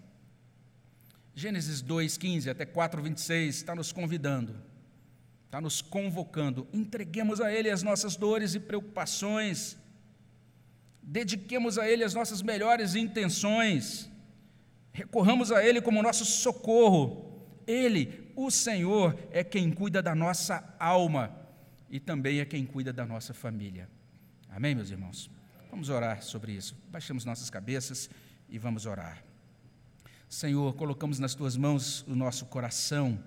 Gênesis 1.34 1.82
2, 1.82 2.16
15 2.16 2.50
até 2.50 2.64
4, 2.64 3.02
26 3.02 3.56
está 3.56 3.74
nos 3.74 3.92
convidando 3.92 4.66
está 5.56 5.60
nos 5.60 5.80
convocando. 5.80 6.68
Entreguemos 6.72 7.40
a 7.40 7.50
Ele 7.50 7.70
as 7.70 7.82
nossas 7.82 8.14
dores 8.14 8.54
e 8.54 8.60
preocupações, 8.60 9.76
dediquemos 11.02 11.78
a 11.78 11.88
Ele 11.88 12.04
as 12.04 12.12
nossas 12.12 12.42
melhores 12.42 12.94
intenções, 12.94 14.10
recorramos 14.92 15.50
a 15.50 15.64
Ele 15.64 15.80
como 15.80 16.02
nosso 16.02 16.24
socorro. 16.24 17.24
Ele, 17.66 18.30
o 18.36 18.50
Senhor, 18.50 19.18
é 19.30 19.42
quem 19.42 19.72
cuida 19.72 20.02
da 20.02 20.14
nossa 20.14 20.76
alma 20.78 21.45
e 21.96 22.00
também 22.00 22.40
é 22.40 22.44
quem 22.44 22.66
cuida 22.66 22.92
da 22.92 23.06
nossa 23.06 23.32
família. 23.32 23.88
Amém, 24.50 24.74
meus 24.74 24.90
irmãos? 24.90 25.30
Vamos 25.70 25.88
orar 25.88 26.22
sobre 26.22 26.52
isso. 26.52 26.76
Baixemos 26.90 27.24
nossas 27.24 27.48
cabeças 27.48 28.10
e 28.50 28.58
vamos 28.58 28.84
orar. 28.84 29.24
Senhor, 30.28 30.74
colocamos 30.74 31.18
nas 31.18 31.34
tuas 31.34 31.56
mãos 31.56 32.02
o 32.06 32.14
nosso 32.14 32.44
coração 32.44 33.18